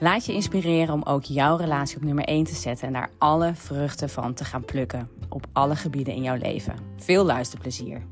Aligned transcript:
Laat 0.00 0.26
je 0.26 0.32
inspireren 0.32 0.94
om 0.94 1.02
ook 1.02 1.24
jouw 1.24 1.56
relatie 1.56 1.96
op 1.96 2.02
nummer 2.02 2.24
1 2.24 2.44
te 2.44 2.54
zetten 2.54 2.86
en 2.86 2.92
daar 2.92 3.10
alle 3.18 3.54
vruchten 3.54 4.08
van 4.08 4.34
te 4.34 4.44
gaan 4.44 4.64
plukken 4.64 5.08
op 5.28 5.46
alle 5.52 5.76
gebieden 5.76 6.14
in 6.14 6.22
jouw 6.22 6.36
leven. 6.36 6.74
Veel 6.96 7.24
luisterplezier. 7.24 8.02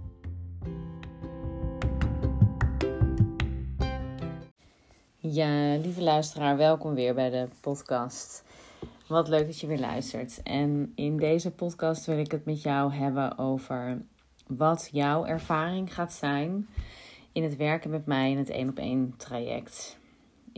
Ja, 5.17 5.77
lieve 5.77 6.03
luisteraar, 6.03 6.56
welkom 6.56 6.95
weer 6.95 7.14
bij 7.14 7.31
de 7.31 7.48
podcast. 7.61 8.45
Wat 9.06 9.29
leuk 9.29 9.47
dat 9.47 9.61
je 9.61 9.67
weer 9.67 9.79
luistert. 9.79 10.42
En 10.42 10.92
in 10.95 11.17
deze 11.17 11.51
podcast 11.51 12.06
wil 12.06 12.19
ik 12.19 12.31
het 12.31 12.45
met 12.45 12.62
jou 12.62 12.92
hebben 12.92 13.39
over 13.39 14.03
wat 14.47 14.89
jouw 14.92 15.25
ervaring 15.25 15.95
gaat 15.95 16.12
zijn 16.12 16.69
in 17.33 17.42
het 17.42 17.56
werken 17.56 17.91
met 17.91 18.06
mij 18.06 18.31
in 18.31 18.39
het 18.39 18.51
één 18.51 18.69
op 18.69 18.79
één 18.79 19.14
traject. 19.17 19.97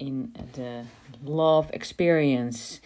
In 0.00 0.32
de 0.52 0.80
Love 1.24 1.72
Experience. 1.72 2.80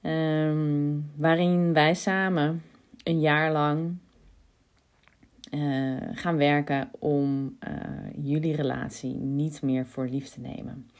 Ehm, 0.00 0.98
waarin 1.16 1.72
wij 1.72 1.94
samen 1.94 2.62
een 3.02 3.20
jaar 3.20 3.52
lang 3.52 3.96
uh, 5.50 5.96
gaan 6.12 6.36
werken 6.36 6.90
om 6.98 7.56
uh, 7.68 8.24
jullie 8.24 8.56
relatie 8.56 9.14
niet 9.14 9.62
meer 9.62 9.86
voor 9.86 10.08
lief 10.08 10.28
te 10.28 10.40
nemen. 10.40 10.90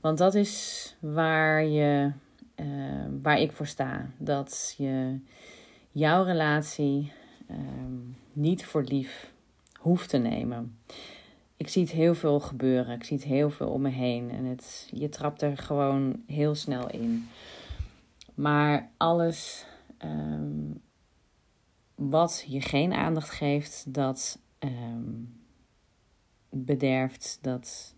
Want 0.00 0.18
dat 0.18 0.34
is 0.34 0.96
waar, 1.00 1.64
je, 1.64 2.10
uh, 2.56 2.66
waar 3.22 3.40
ik 3.40 3.52
voor 3.52 3.66
sta. 3.66 4.10
Dat 4.18 4.74
je 4.78 5.18
jouw 5.90 6.24
relatie 6.24 7.12
niet 8.32 8.64
voor 8.64 8.82
lief 8.82 9.32
hoeft 9.78 10.08
te 10.08 10.18
nemen. 10.18 10.78
Ik 11.58 11.68
zie 11.68 11.82
het 11.82 11.92
heel 11.92 12.14
veel 12.14 12.40
gebeuren. 12.40 12.94
Ik 12.94 13.04
zie 13.04 13.16
het 13.16 13.26
heel 13.26 13.50
veel 13.50 13.68
om 13.68 13.82
me 13.82 13.88
heen. 13.88 14.30
En 14.30 14.44
het, 14.44 14.88
je 14.94 15.08
trapt 15.08 15.42
er 15.42 15.56
gewoon 15.56 16.22
heel 16.26 16.54
snel 16.54 16.90
in. 16.90 17.28
Maar 18.34 18.90
alles 18.96 19.66
um, 20.04 20.80
wat 21.94 22.44
je 22.48 22.60
geen 22.60 22.92
aandacht 22.92 23.30
geeft, 23.30 23.94
dat 23.94 24.38
um, 24.58 25.40
bederft, 26.50 27.38
dat 27.42 27.94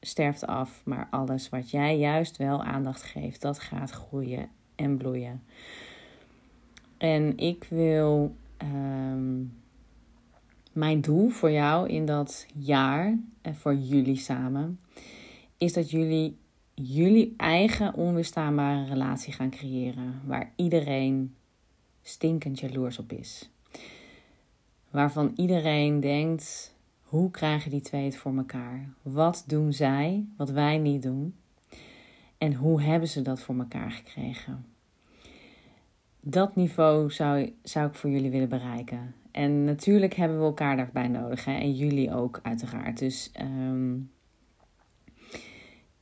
sterft 0.00 0.46
af. 0.46 0.82
Maar 0.84 1.08
alles 1.10 1.48
wat 1.48 1.70
jij 1.70 1.98
juist 1.98 2.36
wel 2.36 2.62
aandacht 2.62 3.02
geeft, 3.02 3.40
dat 3.40 3.58
gaat 3.58 3.90
groeien 3.90 4.48
en 4.74 4.96
bloeien. 4.96 5.42
En 6.98 7.36
ik 7.38 7.66
wil 7.70 8.36
um, 8.62 9.54
mijn 10.76 11.00
doel 11.00 11.28
voor 11.28 11.50
jou 11.50 11.88
in 11.88 12.06
dat 12.06 12.46
jaar 12.54 13.18
en 13.42 13.56
voor 13.56 13.74
jullie 13.74 14.16
samen, 14.16 14.80
is 15.56 15.72
dat 15.72 15.90
jullie 15.90 16.36
jullie 16.82 17.34
eigen 17.36 17.94
onweerstaanbare 17.94 18.84
relatie 18.84 19.32
gaan 19.32 19.50
creëren. 19.50 20.20
Waar 20.24 20.52
iedereen 20.56 21.34
stinkend 22.02 22.60
jaloers 22.60 22.98
op 22.98 23.12
is. 23.12 23.50
Waarvan 24.90 25.32
iedereen 25.36 26.00
denkt: 26.00 26.74
hoe 27.02 27.30
krijgen 27.30 27.70
die 27.70 27.80
twee 27.80 28.04
het 28.04 28.16
voor 28.16 28.36
elkaar? 28.36 28.88
Wat 29.02 29.44
doen 29.46 29.72
zij 29.72 30.26
wat 30.36 30.50
wij 30.50 30.78
niet 30.78 31.02
doen? 31.02 31.34
En 32.38 32.54
hoe 32.54 32.82
hebben 32.82 33.08
ze 33.08 33.22
dat 33.22 33.40
voor 33.40 33.58
elkaar 33.58 33.90
gekregen? 33.90 34.66
Dat 36.28 36.56
niveau 36.56 37.10
zou, 37.10 37.52
zou 37.62 37.88
ik 37.88 37.94
voor 37.94 38.10
jullie 38.10 38.30
willen 38.30 38.48
bereiken. 38.48 39.14
En 39.30 39.64
natuurlijk 39.64 40.14
hebben 40.14 40.38
we 40.38 40.44
elkaar 40.44 40.76
daarbij 40.76 41.08
nodig. 41.08 41.44
Hè? 41.44 41.52
En 41.52 41.74
jullie 41.74 42.14
ook, 42.14 42.40
uiteraard. 42.42 42.98
Dus 42.98 43.32
um, 43.40 44.10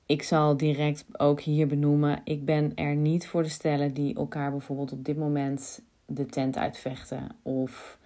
ik 0.07 0.23
zal 0.23 0.57
direct 0.57 1.05
ook 1.17 1.41
hier 1.41 1.67
benoemen: 1.67 2.21
ik 2.25 2.45
ben 2.45 2.73
er 2.75 2.97
niet 2.97 3.27
voor 3.27 3.43
de 3.43 3.49
stellen 3.49 3.95
die 3.95 4.15
elkaar 4.15 4.51
bijvoorbeeld 4.51 4.93
op 4.93 5.05
dit 5.05 5.17
moment 5.17 5.83
de 6.07 6.27
tent 6.27 6.57
uitvechten 6.57 7.37
of 7.43 7.99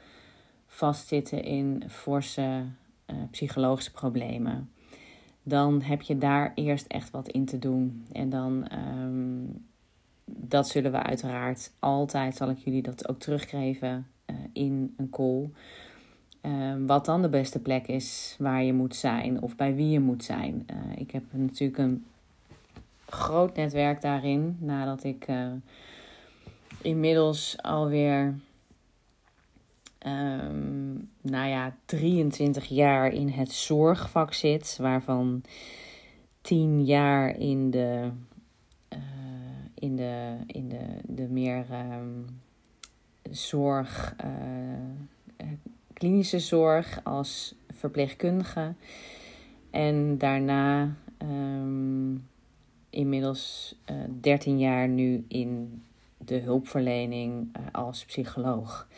vastzitten 0.66 1.42
in 1.44 1.84
forse 1.88 2.64
uh, 3.06 3.16
psychologische 3.30 3.92
problemen. 3.92 4.70
Dan 5.42 5.82
heb 5.82 6.02
je 6.02 6.18
daar 6.18 6.52
eerst 6.54 6.86
echt 6.86 7.10
wat 7.10 7.28
in 7.28 7.44
te 7.44 7.58
doen. 7.58 8.06
En 8.12 8.28
dan, 8.28 8.68
um, 8.72 9.67
dat 10.36 10.68
zullen 10.68 10.92
we 10.92 11.02
uiteraard 11.02 11.72
altijd, 11.78 12.36
zal 12.36 12.50
ik 12.50 12.58
jullie 12.58 12.82
dat 12.82 13.08
ook 13.08 13.18
teruggeven 13.18 14.06
uh, 14.26 14.36
in 14.52 14.94
een 14.96 15.10
call. 15.10 15.50
Uh, 16.42 16.74
wat 16.86 17.04
dan 17.04 17.22
de 17.22 17.28
beste 17.28 17.58
plek 17.58 17.86
is 17.86 18.36
waar 18.38 18.62
je 18.62 18.72
moet 18.72 18.96
zijn 18.96 19.42
of 19.42 19.56
bij 19.56 19.74
wie 19.74 19.90
je 19.90 20.00
moet 20.00 20.24
zijn. 20.24 20.66
Uh, 20.70 21.00
ik 21.00 21.10
heb 21.10 21.22
natuurlijk 21.30 21.78
een 21.78 22.04
groot 23.06 23.56
netwerk 23.56 24.00
daarin 24.00 24.56
nadat 24.60 25.04
ik 25.04 25.26
inmiddels 26.82 27.62
alweer, 27.62 28.34
um, 30.06 31.10
nou 31.20 31.48
ja, 31.48 31.76
23 31.84 32.64
jaar 32.64 33.12
in 33.12 33.28
het 33.28 33.52
zorgvak 33.52 34.32
zit, 34.32 34.78
waarvan 34.80 35.42
10 36.40 36.84
jaar 36.84 37.36
in 37.38 37.70
de, 37.70 38.10
in 39.78 39.96
de, 39.96 40.36
in 40.46 40.68
de, 40.68 40.86
de 41.06 41.28
meer 41.28 41.66
um, 41.72 42.24
zorg, 43.30 44.14
uh, 44.24 45.46
klinische 45.92 46.38
zorg 46.38 47.00
als 47.04 47.54
verpleegkundige. 47.70 48.74
En 49.70 50.18
daarna 50.18 50.94
um, 51.22 52.26
inmiddels 52.90 53.74
uh, 53.90 54.02
eh, 54.02 54.10
13 54.20 54.58
jaar 54.58 54.88
nu 54.88 55.24
in 55.28 55.82
de 56.16 56.38
hulpverlening 56.38 57.48
als 57.72 58.04
psycholoog. 58.04 58.88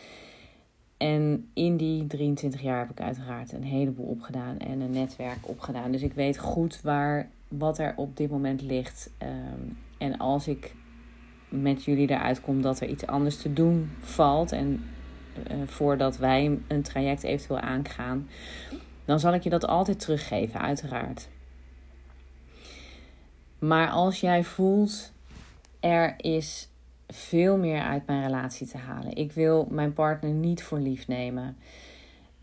En 0.97 1.49
in 1.55 1.77
die 1.77 2.07
23 2.07 2.63
jaar 2.63 2.79
heb 2.79 2.91
ik 2.91 3.01
uiteraard 3.01 3.53
een 3.53 3.63
heleboel 3.63 4.07
opgedaan 4.07 4.59
en 4.59 4.81
een 4.81 4.91
netwerk 4.91 5.49
opgedaan. 5.49 5.93
Dus 5.93 6.03
ik 6.03 6.13
weet 6.13 6.39
goed 6.39 6.81
waar, 6.83 7.31
wat 7.49 7.79
er 7.79 7.95
op 7.97 8.17
dit 8.17 8.31
moment 8.31 8.63
ligt. 8.63 9.11
Um, 9.23 9.77
en 10.01 10.19
als 10.19 10.49
ik 10.49 10.75
met 11.49 11.85
jullie 11.85 12.11
eruit 12.11 12.41
kom 12.41 12.63
dat 12.63 12.81
er 12.81 12.89
iets 12.89 13.07
anders 13.07 13.37
te 13.37 13.53
doen 13.53 13.91
valt. 14.01 14.53
En 14.53 14.85
uh, 15.51 15.57
voordat 15.67 16.17
wij 16.17 16.59
een 16.69 16.83
traject 16.83 17.23
eventueel 17.23 17.61
aangaan, 17.61 18.29
dan 19.05 19.21
zal 19.21 19.35
ik 19.35 19.43
je 19.43 19.51
dat 19.51 19.67
altijd 19.67 20.01
teruggeven, 20.01 20.61
uiteraard. 20.61 21.29
Maar 23.59 23.89
als 23.89 24.21
jij 24.21 24.45
voelt, 24.45 25.13
er 25.81 26.15
is 26.17 26.69
veel 27.09 27.57
meer 27.57 27.83
uit 27.83 28.07
mijn 28.07 28.23
relatie 28.23 28.67
te 28.67 28.79
halen. 28.79 29.17
Ik 29.17 29.33
wil 29.33 29.67
mijn 29.71 29.93
partner 29.93 30.31
niet 30.31 30.63
voor 30.63 30.79
lief 30.79 31.09
nemen. 31.09 31.57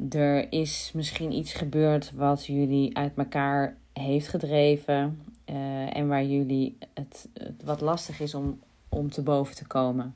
Er 0.10 0.52
is 0.52 0.92
misschien 0.94 1.32
iets 1.32 1.54
gebeurd 1.54 2.12
wat 2.12 2.46
jullie 2.46 2.98
uit 2.98 3.12
elkaar 3.16 3.78
heeft 3.94 4.28
gedreven. 4.28 5.22
Uh, 5.50 5.98
en 5.98 6.08
waar 6.08 6.24
jullie 6.24 6.78
het, 6.94 7.30
wat 7.64 7.82
lastig 7.82 8.20
is 8.20 8.36
om, 8.36 8.60
om 8.90 9.10
te 9.10 9.22
boven 9.22 9.56
te 9.56 9.68
komen. 9.68 10.16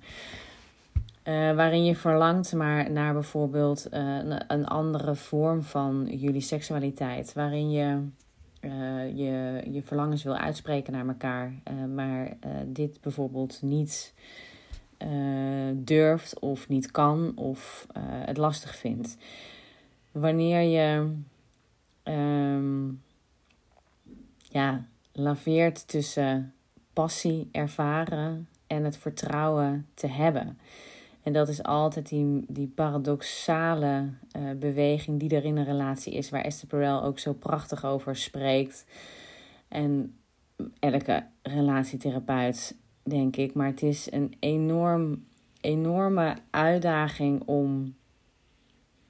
Uh, 1.24 1.56
waarin 1.56 1.86
je 1.86 1.96
verlangt 1.96 2.54
maar 2.54 2.92
naar 2.92 3.14
bijvoorbeeld 3.14 3.88
uh, 3.94 4.18
een, 4.48 4.66
andere 4.68 5.16
vorm 5.16 5.64
van 5.64 6.08
jullie 6.10 6.42
seksualiteit. 6.42 7.34
Waarin 7.34 7.72
je 7.72 8.00
je, 9.16 9.64
je 9.72 9.82
verlangens 9.84 10.24
wil 10.24 10.36
uitspreken 10.36 10.94
naar 10.94 11.08
elkaar. 11.08 11.54
maar 11.96 12.38
dit 12.66 13.02
bijvoorbeeld 13.02 13.62
niet 13.62 14.14
durft 15.74 16.40
of 16.40 16.70
niet 16.70 16.92
kan 16.92 17.32
of 17.36 17.88
het 18.26 18.38
lastig 18.38 18.76
vindt. 18.76 19.18
Wanneer 20.12 20.62
je 20.62 21.14
um, 22.04 23.02
ja, 24.50 24.86
laveert 25.14 25.88
tussen 25.88 26.54
passie 26.94 27.50
ervaren 27.52 28.48
en 28.68 28.84
het 28.84 28.98
vertrouwen 28.98 29.88
te 29.94 30.08
hebben. 30.08 30.58
En 31.24 31.34
dat 31.34 31.48
is 31.48 31.64
altijd 31.64 32.10
die, 32.10 32.46
die 32.48 32.68
paradoxale 32.68 34.10
uh, 34.38 34.52
beweging 34.60 35.20
die 35.20 35.36
er 35.36 35.46
in 35.46 35.58
een 35.58 35.66
relatie 35.66 36.14
is, 36.14 36.30
waar 36.30 36.42
Esther 36.42 36.68
Perel 36.68 37.04
ook 37.04 37.20
zo 37.20 37.34
prachtig 37.34 37.86
over 37.86 38.16
spreekt. 38.16 38.86
En 39.68 40.16
elke 40.80 41.26
relatietherapeut, 41.42 42.76
denk 43.04 43.36
ik. 43.36 43.54
Maar 43.54 43.68
het 43.68 43.82
is 43.82 44.12
een 44.12 44.36
enorm, 44.40 45.26
enorme 45.62 46.36
uitdaging 46.50 47.44
om 47.46 47.96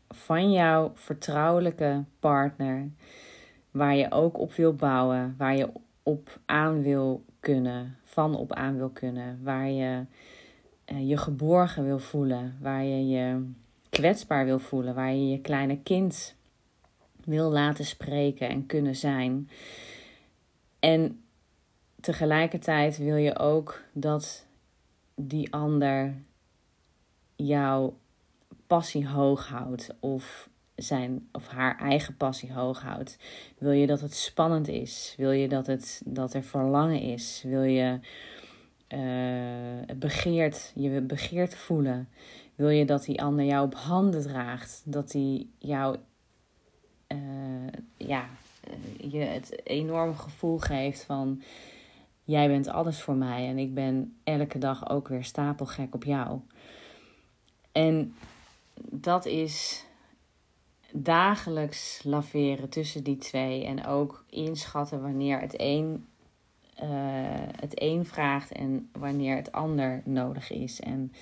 van 0.10 0.52
jouw 0.52 0.92
vertrouwelijke 0.96 2.04
partner, 2.20 2.90
waar 3.72 3.96
je 3.96 4.12
ook 4.12 4.40
op 4.40 4.54
wil 4.54 4.74
bouwen, 4.74 5.36
waar 5.38 5.56
je 5.56 5.70
op 6.04 6.40
aan 6.46 6.82
wil 6.82 7.26
kunnen, 7.40 7.98
van 8.04 8.36
op 8.36 8.54
aan 8.54 8.78
wil 8.78 8.90
kunnen, 8.90 9.40
waar 9.44 9.70
je 9.70 10.06
uh, 10.86 11.10
je 11.10 11.18
geborgen 11.18 11.84
wil 11.84 12.00
voelen, 12.00 12.58
waar 12.62 12.84
je 12.84 13.08
je 13.08 13.52
kwetsbaar 13.90 14.46
wil 14.46 14.60
voelen, 14.60 14.96
waar 14.96 15.14
je 15.14 15.30
je 15.30 15.42
kleine 15.42 15.82
kind 15.82 16.36
wil 17.24 17.50
laten 17.50 17.86
spreken 17.86 18.50
en 18.50 18.66
kunnen 18.66 18.96
zijn. 18.96 19.50
En 20.80 21.24
tegelijkertijd 22.00 22.98
wil 22.98 23.16
je 23.16 23.40
ook 23.40 23.82
dat 23.94 24.46
die 25.16 25.54
ander 25.54 26.16
jouw 27.36 27.98
passie 28.68 29.08
hoog 29.08 29.48
houdt 29.48 29.96
of 30.00 30.50
zijn 30.76 31.28
of 31.32 31.48
haar 31.48 31.80
eigen 31.80 32.18
passie 32.18 32.54
hoog 32.54 32.82
houdt? 32.82 33.18
Wil 33.58 33.72
je 33.72 33.88
dat 33.88 34.02
het 34.02 34.16
spannend 34.16 34.68
is? 34.68 35.14
Wil 35.18 35.32
je 35.32 35.48
dat, 35.48 35.68
het, 35.68 36.02
dat 36.06 36.34
er 36.34 36.44
verlangen 36.44 37.02
is? 37.02 37.44
Wil 37.46 37.64
je 37.64 38.00
uh, 38.90 39.96
begeert, 39.96 40.72
je 40.76 41.02
begeert 41.02 41.56
voelen? 41.56 42.10
Wil 42.56 42.70
je 42.70 42.86
dat 42.86 43.04
die 43.04 43.22
ander 43.22 43.46
jou 43.46 43.66
op 43.66 43.76
handen 43.76 44.22
draagt? 44.22 44.82
Dat 44.86 45.12
hij 45.12 45.48
jou 45.58 45.98
uh, 47.08 47.18
ja, 47.98 48.30
je 48.98 49.18
het 49.18 49.68
enorm 49.68 50.16
gevoel 50.16 50.58
geeft 50.58 51.04
van 51.04 51.42
jij 52.24 52.48
bent 52.48 52.68
alles 52.68 53.02
voor 53.02 53.16
mij 53.16 53.48
en 53.48 53.58
ik 53.58 53.74
ben 53.74 54.18
elke 54.24 54.58
dag 54.58 54.90
ook 54.90 55.08
weer 55.08 55.24
stapelgek 55.24 55.96
op 55.96 56.04
jou. 56.04 56.40
En 57.72 58.16
dat 58.90 59.26
is 59.26 59.86
dagelijks 60.94 62.02
laveren 62.04 62.70
tussen 62.70 63.04
die 63.04 63.18
twee 63.18 63.66
en 63.66 63.86
ook 63.86 64.24
inschatten 64.30 65.02
wanneer 65.02 65.40
het 65.40 65.54
een, 65.58 66.06
uh, 66.84 66.90
het 67.60 67.82
een 67.82 68.06
vraagt 68.06 68.52
en 68.52 68.90
wanneer 68.92 69.36
het 69.36 69.52
ander 69.52 70.02
nodig 70.06 70.52
is. 70.52 70.80
En 70.80 71.14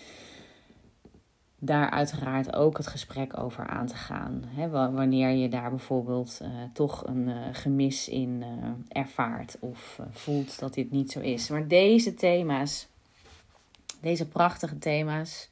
daar 1.60 1.89
uiteraard 1.89 2.56
ook 2.56 2.77
het 2.77 2.88
gesprek 2.88 3.39
over 3.39 3.68
aan 3.68 3.88
te 3.88 3.95
gaan. 3.95 4.44
Hè, 4.48 4.69
wanneer 4.69 5.30
je 5.30 5.50
daar 5.50 5.69
bijvoorbeeld 5.69 6.39
uh, 6.42 6.48
toch 6.74 7.07
een 7.07 7.27
uh, 7.27 7.36
gemis 7.51 8.10
in 8.10 8.44
ervaart 8.88 9.57
of 9.60 10.00
voelt 10.10 10.60
dat 10.60 10.74
dit 10.74 10.92
niet 10.92 11.12
zo 11.12 11.19
is. 11.19 11.50
Maar 11.50 11.68
deze 11.68 12.13
thema's, 12.13 12.88
deze 14.01 14.27
prachtige 14.27 14.77
thema's, 14.77 15.50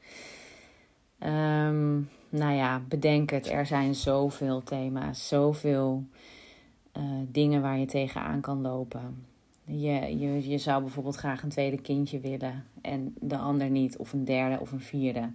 um, 1.19 2.10
nou 2.38 2.56
ja, 2.56 2.81
bedenk 2.88 3.30
het. 3.30 3.50
Er 3.50 3.66
zijn 3.66 3.95
zoveel 3.95 4.63
thema's, 4.63 5.28
zoveel 5.28 6.04
uh, 6.98 7.04
dingen 7.31 7.62
waar 7.62 7.78
je 7.78 7.86
tegenaan 7.86 8.42
kan 8.42 8.62
lopen. 8.62 9.25
Je, 9.63 10.18
je, 10.19 10.50
je 10.50 10.57
zou 10.57 10.81
bijvoorbeeld 10.81 11.16
graag 11.16 11.44
een 11.44 11.50
tweede 11.50 11.81
kindje 11.81 12.19
willen 12.19 12.66
en 12.81 13.16
de 13.19 13.38
ander 13.38 13.69
niet, 13.69 13.98
of 13.98 14.13
een 14.13 14.25
derde 14.25 14.60
of 14.60 14.72
een 14.72 14.81
vierde. 14.81 15.31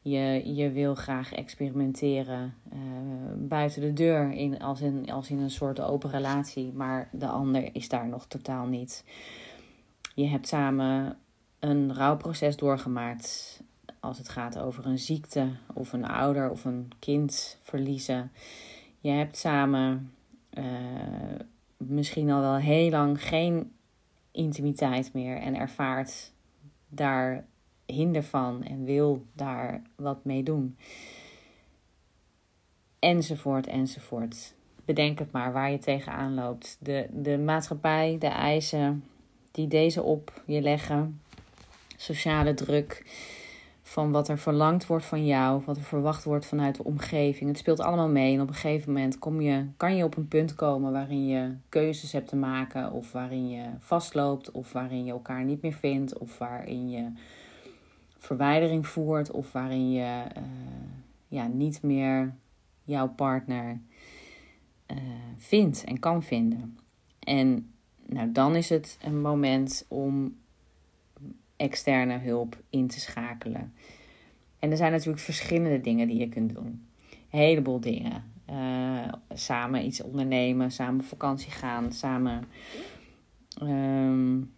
Je, 0.00 0.54
je 0.54 0.70
wil 0.70 0.94
graag 0.94 1.32
experimenteren 1.32 2.54
uh, 2.72 2.78
buiten 3.36 3.80
de 3.80 3.92
deur, 3.92 4.32
in, 4.32 4.58
als, 4.58 4.80
in, 4.80 5.10
als 5.10 5.30
in 5.30 5.38
een 5.38 5.50
soort 5.50 5.80
open 5.80 6.10
relatie, 6.10 6.72
maar 6.72 7.08
de 7.12 7.26
ander 7.26 7.68
is 7.72 7.88
daar 7.88 8.08
nog 8.08 8.26
totaal 8.26 8.66
niet. 8.66 9.04
Je 10.14 10.26
hebt 10.26 10.48
samen 10.48 11.16
een 11.58 11.94
rouwproces 11.94 12.56
doorgemaakt 12.56 13.62
als 14.04 14.18
het 14.18 14.28
gaat 14.28 14.58
over 14.58 14.86
een 14.86 14.98
ziekte 14.98 15.48
of 15.74 15.92
een 15.92 16.04
ouder 16.04 16.50
of 16.50 16.64
een 16.64 16.90
kind 16.98 17.58
verliezen. 17.62 18.32
Je 19.00 19.10
hebt 19.10 19.36
samen 19.36 20.12
uh, 20.52 20.64
misschien 21.76 22.30
al 22.30 22.40
wel 22.40 22.56
heel 22.56 22.90
lang 22.90 23.22
geen 23.22 23.72
intimiteit 24.30 25.12
meer 25.12 25.36
en 25.36 25.56
ervaart 25.56 26.32
daar 26.88 27.44
hinder 27.86 28.22
van 28.22 28.62
en 28.62 28.84
wil 28.84 29.26
daar 29.32 29.82
wat 29.96 30.24
mee 30.24 30.42
doen. 30.42 30.76
Enzovoort, 32.98 33.66
enzovoort. 33.66 34.54
Bedenk 34.84 35.18
het 35.18 35.32
maar 35.32 35.52
waar 35.52 35.70
je 35.70 35.78
tegenaan 35.78 36.34
loopt. 36.34 36.76
De, 36.80 37.08
de 37.12 37.38
maatschappij, 37.38 38.16
de 38.18 38.26
eisen 38.26 39.04
die 39.50 39.68
deze 39.68 40.02
op 40.02 40.42
je 40.46 40.60
leggen, 40.60 41.20
sociale 41.96 42.54
druk 42.54 43.02
van 43.94 44.12
wat 44.12 44.28
er 44.28 44.38
verlangd 44.38 44.86
wordt 44.86 45.04
van 45.04 45.26
jou, 45.26 45.62
wat 45.64 45.76
er 45.76 45.82
verwacht 45.82 46.24
wordt 46.24 46.46
vanuit 46.46 46.76
de 46.76 46.84
omgeving. 46.84 47.48
Het 47.48 47.58
speelt 47.58 47.80
allemaal 47.80 48.08
mee 48.08 48.34
en 48.34 48.40
op 48.40 48.48
een 48.48 48.54
gegeven 48.54 48.92
moment 48.92 49.18
kom 49.18 49.40
je, 49.40 49.66
kan 49.76 49.96
je 49.96 50.04
op 50.04 50.16
een 50.16 50.28
punt 50.28 50.54
komen 50.54 50.92
waarin 50.92 51.26
je 51.26 51.54
keuzes 51.68 52.12
hebt 52.12 52.28
te 52.28 52.36
maken 52.36 52.92
of 52.92 53.12
waarin 53.12 53.48
je 53.48 53.64
vastloopt 53.78 54.50
of 54.50 54.72
waarin 54.72 55.04
je 55.04 55.10
elkaar 55.10 55.44
niet 55.44 55.62
meer 55.62 55.72
vindt 55.72 56.18
of 56.18 56.38
waarin 56.38 56.90
je 56.90 57.12
verwijdering 58.18 58.86
voert 58.86 59.30
of 59.30 59.52
waarin 59.52 59.92
je 59.92 60.24
uh, 60.36 60.42
ja, 61.28 61.46
niet 61.46 61.82
meer 61.82 62.34
jouw 62.84 63.08
partner 63.08 63.80
uh, 64.90 64.98
vindt 65.36 65.84
en 65.84 65.98
kan 65.98 66.22
vinden. 66.22 66.78
En 67.18 67.72
nou, 68.06 68.32
dan 68.32 68.56
is 68.56 68.68
het 68.68 68.98
een 69.02 69.20
moment 69.20 69.84
om 69.88 70.36
externe 71.56 72.18
hulp 72.18 72.56
in 72.70 72.86
te 72.86 73.00
schakelen. 73.00 73.72
En 74.58 74.70
er 74.70 74.76
zijn 74.76 74.92
natuurlijk 74.92 75.18
verschillende 75.18 75.80
dingen 75.80 76.08
die 76.08 76.18
je 76.18 76.28
kunt 76.28 76.54
doen. 76.54 76.86
Een 77.10 77.38
heleboel 77.38 77.80
dingen. 77.80 78.32
Uh, 78.50 79.12
samen 79.34 79.84
iets 79.84 80.02
ondernemen, 80.02 80.70
samen 80.70 81.04
vakantie 81.04 81.50
gaan, 81.50 81.92
samen 81.92 82.44
um, 83.62 84.52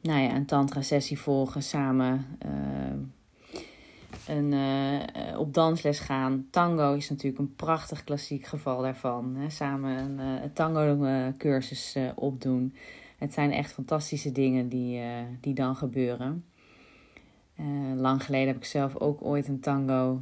nou 0.00 0.20
ja, 0.20 0.34
een 0.34 0.46
tantra-sessie 0.46 1.18
volgen, 1.18 1.62
samen 1.62 2.26
uh, 2.46 4.36
een, 4.36 4.52
uh, 4.52 5.38
op 5.38 5.54
dansles 5.54 5.98
gaan. 5.98 6.46
Tango 6.50 6.94
is 6.94 7.10
natuurlijk 7.10 7.38
een 7.38 7.54
prachtig 7.54 8.04
klassiek 8.04 8.44
geval 8.46 8.82
daarvan. 8.82 9.36
Hè? 9.36 9.50
Samen 9.50 9.98
een, 9.98 10.18
een 10.18 10.52
tango-cursus 10.52 11.96
opdoen. 12.14 12.74
Het 13.18 13.32
zijn 13.32 13.52
echt 13.52 13.72
fantastische 13.72 14.32
dingen 14.32 14.68
die, 14.68 15.00
uh, 15.00 15.08
die 15.40 15.54
dan 15.54 15.76
gebeuren. 15.76 16.44
Uh, 17.60 18.00
lang 18.00 18.24
geleden 18.24 18.46
heb 18.46 18.56
ik 18.56 18.64
zelf 18.64 18.96
ook 18.96 19.24
ooit 19.24 19.48
een 19.48 19.60
tango, 19.60 20.20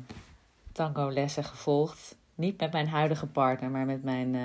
tango 0.73 1.11
lessen 1.11 1.45
gevolgd. 1.45 2.17
Niet 2.35 2.61
met 2.61 2.73
mijn 2.73 2.89
huidige 2.89 3.27
partner, 3.27 3.71
maar 3.71 3.87
met 3.87 4.05
mijn 4.05 4.35
uh, 4.35 4.43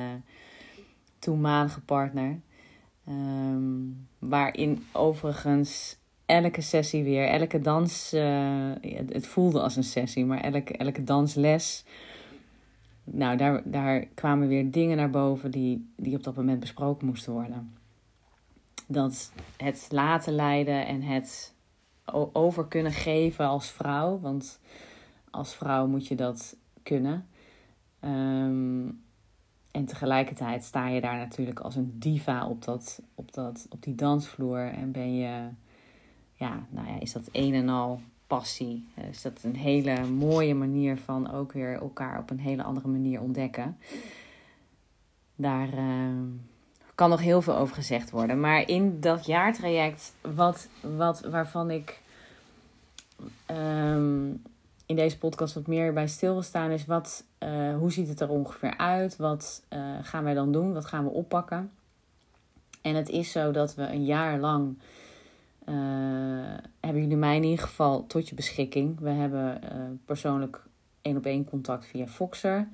toenmalige 1.19 1.81
partner. 1.81 2.39
Um, 3.09 4.07
waarin 4.19 4.85
overigens 4.91 5.97
elke 6.25 6.61
sessie 6.61 7.03
weer, 7.03 7.27
elke 7.27 7.59
dans, 7.59 8.13
uh, 8.13 8.71
het 9.07 9.27
voelde 9.27 9.61
als 9.61 9.75
een 9.75 9.83
sessie, 9.83 10.25
maar 10.25 10.41
elke, 10.41 10.77
elke 10.77 11.03
dansles. 11.03 11.85
Nou, 13.03 13.37
daar, 13.37 13.61
daar 13.65 14.05
kwamen 14.13 14.47
weer 14.47 14.71
dingen 14.71 14.97
naar 14.97 15.09
boven 15.09 15.51
die, 15.51 15.91
die 15.95 16.15
op 16.15 16.23
dat 16.23 16.35
moment 16.35 16.59
besproken 16.59 17.07
moesten 17.07 17.33
worden 17.33 17.78
dat 18.91 19.31
het 19.57 19.87
laten 19.89 20.33
leiden 20.33 20.85
en 20.85 21.01
het 21.01 21.53
over 22.33 22.67
kunnen 22.67 22.91
geven 22.91 23.45
als 23.45 23.71
vrouw. 23.71 24.19
Want 24.19 24.59
als 25.29 25.55
vrouw 25.55 25.87
moet 25.87 26.07
je 26.07 26.15
dat 26.15 26.55
kunnen. 26.83 27.27
Um, 28.01 29.03
en 29.71 29.85
tegelijkertijd 29.85 30.63
sta 30.63 30.87
je 30.87 31.01
daar 31.01 31.17
natuurlijk 31.17 31.59
als 31.59 31.75
een 31.75 31.99
diva 31.99 32.47
op, 32.47 32.63
dat, 32.63 33.01
op, 33.15 33.33
dat, 33.33 33.67
op 33.69 33.83
die 33.83 33.95
dansvloer. 33.95 34.59
En 34.59 34.91
ben 34.91 35.15
je, 35.15 35.47
ja, 36.33 36.65
nou 36.69 36.87
ja, 36.87 36.99
is 36.99 37.11
dat 37.11 37.29
een 37.31 37.53
en 37.53 37.69
al 37.69 38.01
passie. 38.27 38.87
Is 39.09 39.21
dat 39.21 39.43
een 39.43 39.55
hele 39.55 40.05
mooie 40.05 40.55
manier 40.55 40.97
van 40.97 41.31
ook 41.31 41.51
weer 41.51 41.73
elkaar 41.73 42.19
op 42.19 42.29
een 42.29 42.39
hele 42.39 42.63
andere 42.63 42.87
manier 42.87 43.21
ontdekken. 43.21 43.77
Daar 45.35 45.73
uh, 45.73 46.19
kan 46.99 47.09
nog 47.09 47.21
heel 47.21 47.41
veel 47.41 47.57
over 47.57 47.75
gezegd 47.75 48.09
worden. 48.09 48.39
Maar 48.39 48.67
in 48.67 48.99
dat 48.99 49.25
jaartraject, 49.25 50.13
wat, 50.21 50.67
wat, 50.81 51.21
waarvan 51.21 51.71
ik 51.71 52.01
um, 53.51 54.41
in 54.85 54.95
deze 54.95 55.17
podcast 55.17 55.53
wat 55.53 55.67
meer 55.67 55.93
bij 55.93 56.07
stil 56.07 56.33
wil 56.33 56.41
staan, 56.41 56.71
is 56.71 56.85
wat, 56.85 57.23
uh, 57.43 57.75
hoe 57.77 57.91
ziet 57.91 58.07
het 58.07 58.19
er 58.19 58.29
ongeveer 58.29 58.77
uit? 58.77 59.17
Wat 59.17 59.63
uh, 59.69 59.79
gaan 60.01 60.23
wij 60.23 60.33
dan 60.33 60.51
doen? 60.51 60.73
Wat 60.73 60.85
gaan 60.85 61.03
we 61.03 61.09
oppakken? 61.09 61.71
En 62.81 62.95
het 62.95 63.09
is 63.09 63.31
zo 63.31 63.51
dat 63.51 63.75
we 63.75 63.83
een 63.83 64.05
jaar 64.05 64.39
lang 64.39 64.77
uh, 65.69 65.75
hebben 66.79 67.01
jullie 67.01 67.17
mij 67.17 67.35
in 67.35 67.43
ieder 67.43 67.65
geval 67.65 68.07
tot 68.07 68.29
je 68.29 68.35
beschikking. 68.35 68.99
We 68.99 69.09
hebben 69.09 69.59
persoonlijk 70.05 70.63
één 71.01 71.17
op 71.17 71.25
één 71.25 71.45
contact 71.45 71.85
via 71.85 72.07
Foxer. 72.07 72.67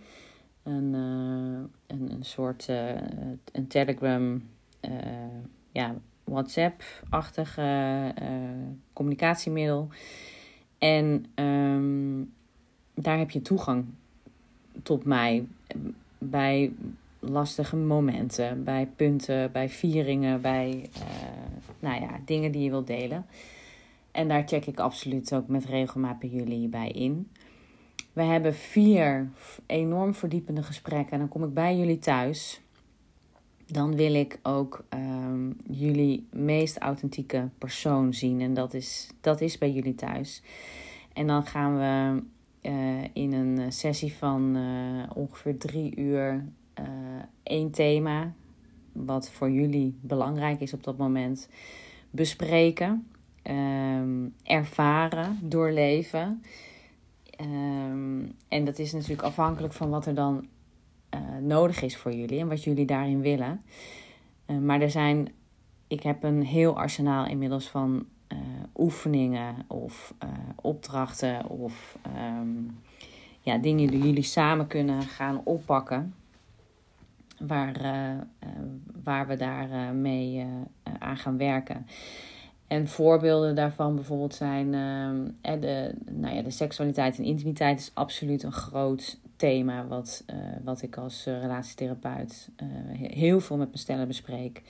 Een, 0.65 0.93
een, 0.93 2.11
een 2.11 2.23
soort 2.23 2.67
een 3.51 3.67
Telegram, 3.67 4.43
ja, 5.71 5.95
WhatsApp-achtig 6.23 7.59
communicatiemiddel. 8.93 9.87
En 10.77 11.25
um, 11.35 12.33
daar 12.93 13.17
heb 13.17 13.31
je 13.31 13.41
toegang 13.41 13.85
tot 14.83 15.05
mij 15.05 15.47
bij 16.17 16.73
lastige 17.19 17.75
momenten, 17.75 18.63
bij 18.63 18.87
punten, 18.95 19.51
bij 19.51 19.69
vieringen, 19.69 20.41
bij 20.41 20.89
nou 21.79 22.01
ja, 22.01 22.19
dingen 22.25 22.51
die 22.51 22.63
je 22.63 22.69
wilt 22.69 22.87
delen. 22.87 23.25
En 24.11 24.27
daar 24.27 24.47
check 24.47 24.65
ik 24.65 24.79
absoluut 24.79 25.33
ook 25.33 25.47
met 25.47 25.65
regelmaat 25.65 26.19
bij 26.19 26.29
jullie 26.29 26.67
bij 26.67 26.89
in. 26.89 27.29
We 28.15 28.23
hebben 28.23 28.53
vier 28.53 29.29
enorm 29.65 30.13
verdiepende 30.13 30.63
gesprekken. 30.63 31.11
En 31.11 31.19
dan 31.19 31.27
kom 31.27 31.43
ik 31.43 31.53
bij 31.53 31.77
jullie 31.77 31.99
thuis. 31.99 32.61
Dan 33.67 33.95
wil 33.95 34.13
ik 34.13 34.39
ook 34.43 34.85
um, 34.89 35.57
jullie 35.69 36.27
meest 36.31 36.77
authentieke 36.77 37.49
persoon 37.57 38.13
zien. 38.13 38.41
En 38.41 38.53
dat 38.53 38.73
is, 38.73 39.09
dat 39.21 39.41
is 39.41 39.57
bij 39.57 39.71
jullie 39.71 39.95
thuis. 39.95 40.41
En 41.13 41.27
dan 41.27 41.45
gaan 41.45 41.77
we 41.77 42.23
uh, 42.69 43.03
in 43.13 43.33
een 43.33 43.71
sessie 43.71 44.13
van 44.13 44.55
uh, 44.57 45.03
ongeveer 45.13 45.57
drie 45.57 45.95
uur 45.95 46.45
één 47.43 47.71
thema, 47.71 48.33
wat 48.91 49.29
voor 49.29 49.51
jullie 49.51 49.97
belangrijk 50.01 50.61
is 50.61 50.73
op 50.73 50.83
dat 50.83 50.97
moment, 50.97 51.49
bespreken, 52.09 53.07
um, 53.43 54.33
ervaren, 54.43 55.39
doorleven. 55.41 56.43
Um, 57.41 58.35
en 58.47 58.65
dat 58.65 58.79
is 58.79 58.93
natuurlijk 58.93 59.21
afhankelijk 59.21 59.73
van 59.73 59.89
wat 59.89 60.05
er 60.05 60.15
dan 60.15 60.47
nodig 61.41 61.81
is 61.81 61.97
voor 61.97 62.13
jullie 62.13 62.39
en 62.39 62.47
wat 62.47 62.63
jullie 62.63 62.85
daarin 62.85 63.21
willen. 63.21 63.61
maar 64.61 64.81
er 64.81 64.91
zijn, 64.91 65.31
ik 65.87 66.03
heb 66.03 66.23
een 66.23 66.43
heel 66.43 66.77
arsenaal 66.77 67.25
inmiddels 67.25 67.69
van 67.69 68.05
uh, 68.31 68.37
oefeningen 68.75 69.55
of 69.67 70.13
opdrachten 70.55 71.49
of 71.49 71.97
um, 72.17 72.79
ja, 73.39 73.57
dingen 73.57 73.87
die 73.87 74.03
jullie 74.03 74.23
samen 74.23 74.67
kunnen 74.67 75.01
gaan 75.01 75.41
oppakken. 75.43 76.13
Waar, 77.39 77.81
waar 79.03 79.27
we 79.27 79.35
daar 79.35 79.93
mee 79.93 80.45
aan 80.99 81.17
gaan 81.17 81.37
werken. 81.37 81.87
En 82.67 82.87
voorbeelden 82.87 83.55
daarvan 83.55 83.95
bijvoorbeeld 83.95 84.35
zijn 84.35 84.73
ehm, 84.73 85.59
de, 85.61 85.95
nou 86.11 86.35
ja, 86.35 86.41
de 86.41 86.51
seksualiteit 86.51 87.17
en 87.17 87.23
intimiteit 87.23 87.79
is 87.79 87.91
absoluut 87.93 88.43
een 88.43 88.51
groot 88.51 89.19
thema 89.35 89.87
wat, 89.87 90.25
wat 90.63 90.81
ik 90.81 90.97
als 90.97 91.25
relatietherapeut 91.25 92.49
heel 92.97 93.39
veel 93.39 93.57
met 93.57 93.67
mijn 93.67 93.79
stellen 93.79 94.07
bespreek. 94.07 94.61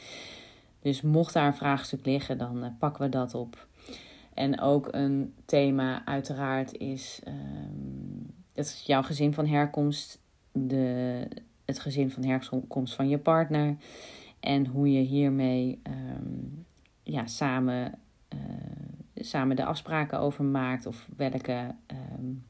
Dus 0.82 1.02
mocht 1.02 1.34
daar 1.34 1.46
een 1.46 1.54
vraagstuk 1.54 2.06
liggen, 2.06 2.38
dan 2.38 2.76
pakken 2.80 3.04
we 3.04 3.10
dat 3.10 3.34
op. 3.34 3.68
En 4.36 4.62
ook 4.62 4.88
een 4.92 5.34
thema 5.46 6.06
uiteraard 6.06 6.78
is, 6.78 7.22
um, 7.28 8.34
het 8.54 8.66
is 8.66 8.84
jouw 8.86 9.02
gezin 9.02 9.34
van 9.34 9.48
herkomst, 9.48 10.20
de, 10.52 11.28
het 11.66 11.80
gezin 11.80 12.12
van 12.12 12.24
herkomst 12.24 12.94
van 12.94 13.10
je 13.10 13.18
partner. 13.18 13.76
En 14.40 14.66
hoe 14.66 14.92
je 14.92 15.00
hiermee 15.00 15.82
um, 15.84 16.66
ja, 17.06 17.28
samen, 17.28 17.94
uh, 18.34 18.40
samen 19.16 19.56
de 19.56 19.66
afspraken 19.66 20.20
over 20.20 20.44
maakt. 20.44 20.86
Of 20.86 21.08
welke 21.18 21.76
um, 21.92 22.44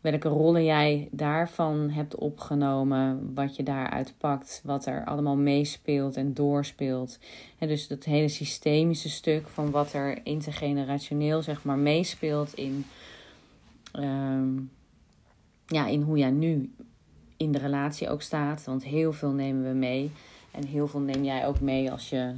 welke 0.00 0.28
rollen 0.28 0.64
jij 0.64 1.08
daarvan 1.10 1.90
hebt 1.90 2.14
opgenomen, 2.14 3.34
wat 3.34 3.56
je 3.56 3.62
daaruit 3.62 4.14
pakt, 4.18 4.60
wat 4.64 4.86
er 4.86 5.04
allemaal 5.04 5.36
meespeelt 5.36 6.16
en 6.16 6.34
doorspeelt. 6.34 7.18
En 7.58 7.68
dus 7.68 7.88
dat 7.88 8.04
hele 8.04 8.28
systemische 8.28 9.08
stuk 9.08 9.48
van 9.48 9.70
wat 9.70 9.92
er 9.92 10.18
intergenerationeel 10.22 11.42
zeg 11.42 11.64
maar 11.64 11.78
meespeelt 11.78 12.54
in, 12.54 12.84
um, 13.98 14.70
ja, 15.66 15.86
in 15.86 16.02
hoe 16.02 16.18
jij 16.18 16.30
nu 16.30 16.72
in 17.36 17.52
de 17.52 17.58
relatie 17.58 18.08
ook 18.08 18.22
staat. 18.22 18.64
Want 18.64 18.84
heel 18.84 19.12
veel 19.12 19.32
nemen 19.32 19.62
we 19.68 19.74
mee. 19.74 20.10
En 20.50 20.66
heel 20.66 20.88
veel 20.88 21.00
neem 21.00 21.24
jij 21.24 21.46
ook 21.46 21.60
mee 21.60 21.90
als 21.90 22.10
je 22.10 22.34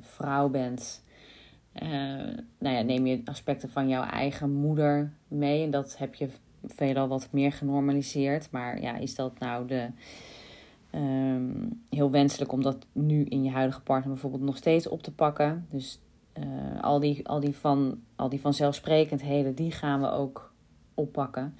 vrouw 0.00 0.48
bent. 0.48 1.02
Uh, 1.82 1.90
nou 2.58 2.76
ja, 2.76 2.80
neem 2.80 3.06
je 3.06 3.20
aspecten 3.24 3.70
van 3.70 3.88
jouw 3.88 4.02
eigen 4.02 4.52
moeder 4.52 5.12
mee. 5.28 5.64
En 5.64 5.70
dat 5.70 5.98
heb 5.98 6.14
je 6.14 6.28
veelal 6.64 7.08
wat 7.08 7.28
meer 7.30 7.52
genormaliseerd. 7.52 8.50
Maar 8.50 8.80
ja, 8.80 8.96
is 8.96 9.14
dat 9.14 9.38
nou 9.38 9.66
de, 9.66 9.88
um, 10.94 11.82
heel 11.90 12.10
wenselijk 12.10 12.52
om 12.52 12.62
dat 12.62 12.86
nu 12.92 13.24
in 13.24 13.44
je 13.44 13.50
huidige 13.50 13.80
partner 13.80 14.12
bijvoorbeeld 14.12 14.42
nog 14.42 14.56
steeds 14.56 14.88
op 14.88 15.02
te 15.02 15.12
pakken? 15.12 15.66
Dus 15.70 16.00
uh, 16.38 16.82
al, 16.82 17.00
die, 17.00 17.28
al, 17.28 17.40
die 17.40 17.56
van, 17.56 18.00
al 18.16 18.28
die 18.28 18.40
vanzelfsprekendheden, 18.40 19.54
die 19.54 19.70
gaan 19.70 20.00
we 20.00 20.10
ook 20.10 20.52
oppakken. 20.94 21.54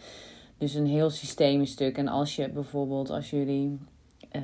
Dus 0.59 0.75
een 0.75 0.87
heel 0.87 1.11
systemisch 1.11 1.71
stuk. 1.71 1.99
En 1.99 2.09
als 2.09 2.37
je 2.37 2.49
bijvoorbeeld, 2.49 3.11
als 3.11 3.31
jullie 3.31 3.79
uh, 4.33 4.43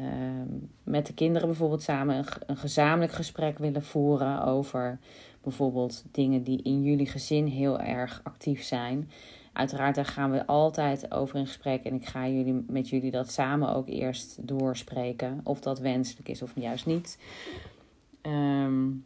met 0.82 1.06
de 1.06 1.14
kinderen 1.14 1.48
bijvoorbeeld 1.48 1.82
samen 1.82 2.16
een, 2.16 2.26
een, 2.46 2.56
gezamenlijk 2.56 3.12
gesprek 3.12 3.58
willen 3.58 3.82
voeren 3.82 4.44
over 4.44 4.98
bijvoorbeeld 5.42 6.04
dingen 6.10 6.42
die 6.42 6.62
in 6.62 6.82
jullie 6.82 7.06
gezin 7.06 7.46
heel 7.46 7.80
erg 7.80 8.20
actief 8.24 8.62
zijn, 8.62 9.08
Uiteraard, 9.54 9.94
daar 9.94 10.04
gaan 10.04 10.30
we 10.30 10.46
altijd 10.46 11.12
over 11.12 11.36
in 11.36 11.46
gesprek. 11.46 11.82
En 11.84 11.94
ik 11.94 12.06
ga 12.06 12.28
jullie, 12.28 12.64
met 12.68 12.88
jullie 12.88 13.10
dat 13.10 13.32
samen 13.32 13.74
ook 13.74 13.88
eerst 13.88 14.48
doorspreken. 14.48 15.40
Of 15.44 15.60
dat 15.60 15.78
wenselijk 15.78 16.28
is 16.28 16.42
of 16.42 16.52
juist 16.54 16.86
niet. 16.86 17.18
Um, 18.22 19.04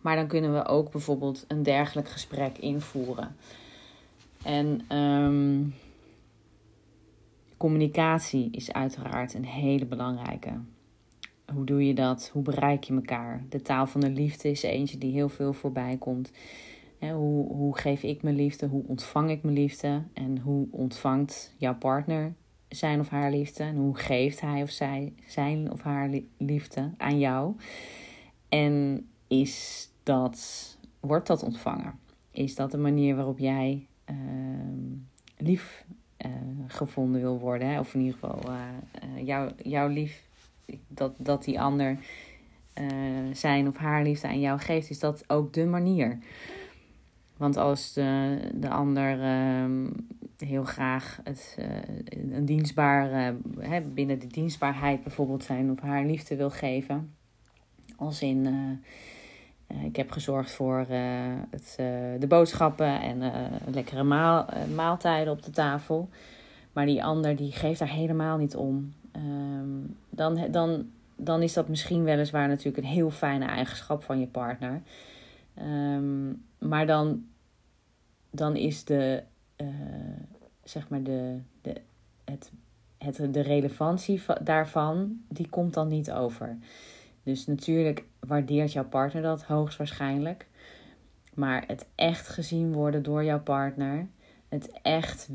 maar 0.00 0.16
dan 0.16 0.26
kunnen 0.26 0.54
we 0.54 0.66
ook 0.66 0.90
bijvoorbeeld 0.90 1.44
een 1.48 1.62
dergelijk 1.62 2.08
gesprek 2.08 2.58
invoeren. 2.58 3.36
En 4.42 4.96
um, 4.96 5.74
communicatie 7.56 8.48
is 8.50 8.72
uiteraard 8.72 9.34
een 9.34 9.44
hele 9.44 9.86
belangrijke. 9.86 10.52
Hoe 11.54 11.64
doe 11.64 11.86
je 11.86 11.94
dat? 11.94 12.30
Hoe 12.32 12.42
bereik 12.42 12.84
je 12.84 12.94
elkaar? 12.94 13.44
De 13.48 13.62
taal 13.62 13.86
van 13.86 14.00
de 14.00 14.10
liefde 14.10 14.50
is 14.50 14.62
eentje 14.62 14.98
die 14.98 15.12
heel 15.12 15.28
veel 15.28 15.52
voorbij 15.52 15.96
komt 15.98 16.32
hoe, 17.00 17.52
hoe 17.52 17.78
geef 17.78 18.02
ik 18.02 18.22
mijn 18.22 18.36
liefde? 18.36 18.66
Hoe 18.66 18.84
ontvang 18.86 19.30
ik 19.30 19.42
mijn 19.42 19.54
liefde? 19.54 20.02
En 20.12 20.38
hoe 20.38 20.66
ontvangt 20.70 21.54
jouw 21.58 21.74
partner 21.74 22.34
zijn 22.68 23.00
of 23.00 23.08
haar 23.08 23.30
liefde? 23.30 23.62
En 23.62 23.76
hoe 23.76 23.96
geeft 23.96 24.40
hij 24.40 24.62
of 24.62 24.70
zij 24.70 25.12
zijn 25.26 25.72
of 25.72 25.82
haar 25.82 26.10
liefde 26.36 26.90
aan 26.96 27.18
jou? 27.18 27.54
En 28.48 29.06
is 29.26 29.88
dat, 30.02 30.78
wordt 31.00 31.26
dat 31.26 31.42
ontvangen? 31.42 31.98
Is 32.30 32.54
dat 32.54 32.70
de 32.70 32.78
manier 32.78 33.16
waarop 33.16 33.38
jij 33.38 33.86
uh, 34.10 34.16
lief 35.36 35.84
gevonden 36.66 37.20
wil 37.20 37.38
worden? 37.38 37.68
Hè? 37.68 37.78
Of 37.78 37.94
in 37.94 38.00
ieder 38.00 38.18
geval 38.18 38.40
uh, 38.46 39.26
jou, 39.26 39.50
jouw 39.62 39.88
lief, 39.88 40.22
dat, 40.88 41.14
dat 41.18 41.44
die 41.44 41.60
ander 41.60 41.98
zijn 43.32 43.68
of 43.68 43.76
haar 43.76 44.02
liefde 44.02 44.28
aan 44.28 44.40
jou 44.40 44.58
geeft, 44.58 44.90
is 44.90 44.98
dat 44.98 45.24
ook 45.26 45.52
de 45.52 45.64
manier? 45.64 46.18
Want 47.36 47.56
als 47.56 47.92
de, 47.92 48.38
de 48.54 48.68
ander 48.68 49.18
uh, 49.18 49.90
heel 50.38 50.64
graag 50.64 51.20
het, 51.24 51.58
een 52.32 52.44
dienstbaar, 52.44 53.34
binnen 53.94 54.18
de 54.18 54.26
dienstbaarheid 54.26 55.02
bijvoorbeeld 55.02 55.44
zijn 55.44 55.70
of 55.70 55.80
haar 55.80 56.04
liefde 56.04 56.36
wil 56.36 56.50
geven. 56.50 57.14
Als 57.96 58.22
in, 58.22 58.46
eh, 58.46 58.88
ik 59.84 59.96
heb 59.96 60.10
gezorgd 60.10 60.50
voor 60.50 60.86
het, 60.88 61.74
de 62.20 62.26
boodschappen 62.28 63.00
en 63.00 63.32
lekkere 63.72 64.02
maal, 64.02 64.46
maaltijden 64.74 65.32
op 65.32 65.42
de 65.42 65.50
tafel. 65.50 66.08
Maar 66.72 66.86
die 66.86 67.04
ander 67.04 67.36
die 67.36 67.52
geeft 67.52 67.78
daar 67.78 67.90
helemaal 67.90 68.36
niet 68.36 68.56
om. 68.56 68.94
Um, 69.16 69.96
dan, 70.10 70.50
dan, 70.50 70.90
dan 71.16 71.42
is 71.42 71.52
dat 71.52 71.68
misschien 71.68 72.04
weliswaar 72.04 72.48
natuurlijk 72.48 72.76
een 72.76 72.92
heel 72.92 73.10
fijne 73.10 73.44
eigenschap 73.44 74.02
van 74.02 74.20
je 74.20 74.26
partner. 74.26 74.82
Ehm, 75.54 76.32
maar 76.58 76.86
dan, 76.86 77.24
dan 78.30 78.56
is 78.56 78.84
de, 78.84 79.22
zeg 80.64 80.88
maar 80.88 81.02
de, 81.02 81.38
de, 81.62 81.80
het, 82.24 82.52
het, 82.98 83.34
de 83.34 83.40
relevantie 83.40 84.22
daarvan, 84.42 85.20
die 85.28 85.48
komt 85.48 85.74
dan 85.74 85.88
niet 85.88 86.10
over. 86.10 86.58
Dus 87.26 87.46
natuurlijk 87.46 88.04
waardeert 88.20 88.72
jouw 88.72 88.88
partner 88.88 89.22
dat 89.22 89.42
hoogstwaarschijnlijk. 89.42 90.46
Maar 91.34 91.64
het 91.66 91.86
echt 91.94 92.28
gezien 92.28 92.72
worden 92.72 93.02
door 93.02 93.24
jouw 93.24 93.40
partner, 93.40 94.06
het 94.48 94.70
echt 94.82 95.30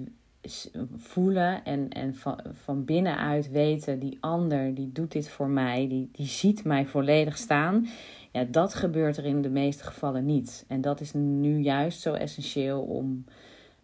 voelen 0.95 1.63
en, 1.63 1.89
en 1.89 2.15
van, 2.15 2.39
van 2.51 2.85
binnenuit 2.85 3.49
weten, 3.49 3.99
die 3.99 4.17
ander 4.19 4.75
die 4.75 4.91
doet 4.91 5.11
dit 5.11 5.29
voor 5.29 5.49
mij, 5.49 5.87
die, 5.87 6.09
die 6.11 6.25
ziet 6.25 6.63
mij 6.63 6.85
volledig 6.85 7.37
staan. 7.37 7.87
Ja, 8.31 8.43
dat 8.43 8.73
gebeurt 8.73 9.17
er 9.17 9.25
in 9.25 9.41
de 9.41 9.49
meeste 9.49 9.83
gevallen 9.83 10.25
niet. 10.25 10.65
En 10.67 10.81
dat 10.81 11.01
is 11.01 11.13
nu 11.13 11.57
juist 11.57 12.01
zo 12.01 12.13
essentieel 12.13 12.81
om 12.81 13.25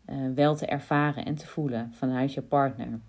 uh, 0.09 0.15
wel 0.35 0.55
te 0.55 0.65
ervaren 0.65 1.25
en 1.25 1.35
te 1.35 1.47
voelen 1.47 1.91
vanuit 1.91 2.33
je 2.33 2.41
partner. 2.41 2.99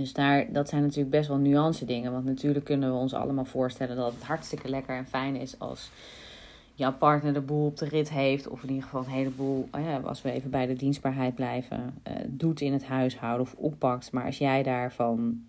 Dus 0.00 0.12
daar, 0.12 0.52
dat 0.52 0.68
zijn 0.68 0.82
natuurlijk 0.82 1.10
best 1.10 1.28
wel 1.28 1.38
nuance 1.38 1.84
dingen. 1.84 2.12
Want 2.12 2.24
natuurlijk 2.24 2.64
kunnen 2.64 2.90
we 2.90 2.98
ons 2.98 3.14
allemaal 3.14 3.44
voorstellen 3.44 3.96
dat 3.96 4.12
het 4.14 4.22
hartstikke 4.22 4.68
lekker 4.68 4.96
en 4.96 5.06
fijn 5.06 5.36
is 5.36 5.58
als 5.58 5.90
jouw 6.74 6.92
partner 6.92 7.32
de 7.32 7.40
boel 7.40 7.66
op 7.66 7.76
de 7.76 7.88
rit 7.88 8.10
heeft. 8.10 8.48
Of 8.48 8.62
in 8.62 8.68
ieder 8.68 8.84
geval 8.84 9.00
een 9.00 9.10
heleboel, 9.10 9.68
oh 9.72 9.80
ja, 9.80 9.98
als 9.98 10.22
we 10.22 10.30
even 10.30 10.50
bij 10.50 10.66
de 10.66 10.74
dienstbaarheid 10.74 11.34
blijven, 11.34 11.94
uh, 12.08 12.14
doet 12.26 12.60
in 12.60 12.72
het 12.72 12.84
huishouden 12.84 13.46
of 13.46 13.54
oppakt. 13.54 14.12
Maar 14.12 14.24
als 14.24 14.38
jij 14.38 14.62
daarvan 14.62 15.44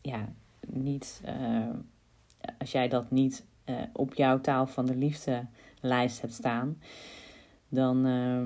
ja, 0.00 0.28
niet, 0.66 1.22
uh, 1.26 1.70
als 2.58 2.72
jij 2.72 2.88
dat 2.88 3.10
niet 3.10 3.44
uh, 3.66 3.76
op 3.92 4.14
jouw 4.14 4.40
taal 4.40 4.66
van 4.66 4.86
de 4.86 4.96
liefde 4.96 5.46
lijst 5.80 6.20
hebt 6.20 6.32
staan, 6.32 6.78
dan 7.68 8.06
uh, 8.06 8.40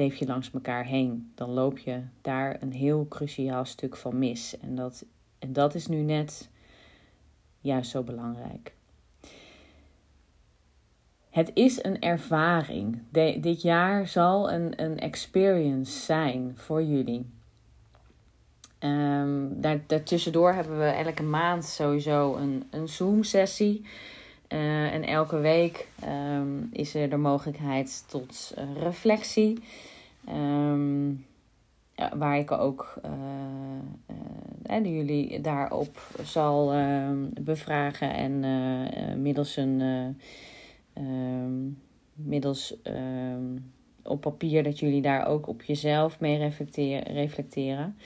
leef 0.00 0.16
je 0.16 0.26
langs 0.26 0.50
elkaar 0.50 0.84
heen. 0.84 1.32
Dan 1.34 1.50
loop 1.50 1.78
je 1.78 2.02
daar 2.20 2.56
een 2.60 2.72
heel 2.72 3.06
cruciaal 3.08 3.64
stuk 3.64 3.96
van 3.96 4.18
mis. 4.18 4.58
En 4.58 4.74
dat, 4.74 5.04
en 5.38 5.52
dat 5.52 5.74
is 5.74 5.86
nu 5.86 5.96
net 6.02 6.48
juist 7.60 7.90
zo 7.90 8.02
belangrijk. 8.02 8.72
Het 11.30 11.50
is 11.54 11.84
een 11.84 12.00
ervaring. 12.00 13.02
dit 13.40 13.62
jaar 13.62 14.06
zal 14.06 14.52
een, 14.52 14.82
een 14.82 14.98
experience 14.98 15.98
zijn 15.98 16.52
voor 16.56 16.82
jullie. 16.82 17.30
Daar, 19.60 19.80
daartussendoor 19.86 20.52
hebben 20.52 20.78
we 20.78 20.84
elke 20.84 21.22
maand 21.22 21.64
sowieso 21.64 22.36
een, 22.36 22.64
een 22.70 22.88
Zoom-sessie. 22.88 23.84
Uh, 24.52 24.92
en 24.92 25.04
elke 25.04 25.38
week 25.38 25.88
um, 26.04 26.68
is 26.72 26.94
er 26.94 27.10
de 27.10 27.16
mogelijkheid 27.16 28.04
tot 28.08 28.54
uh, 28.58 28.82
reflectie. 28.82 29.58
Ja, 31.94 32.16
waar 32.16 32.38
ik 32.38 32.50
ook 32.50 33.00
uh, 34.66 34.84
jullie 34.84 35.40
daarop 35.40 35.98
zal 36.22 36.72
bevragen. 37.40 38.14
En 38.14 39.22
middels 39.22 39.56
een 39.56 40.06
middels 42.14 42.76
op 44.02 44.20
papier 44.20 44.62
dat 44.62 44.78
jullie 44.78 45.02
daar 45.02 45.26
ook 45.26 45.46
op 45.46 45.62
jezelf 45.62 46.20
mee 46.20 46.52
reflecteren. 47.04 47.96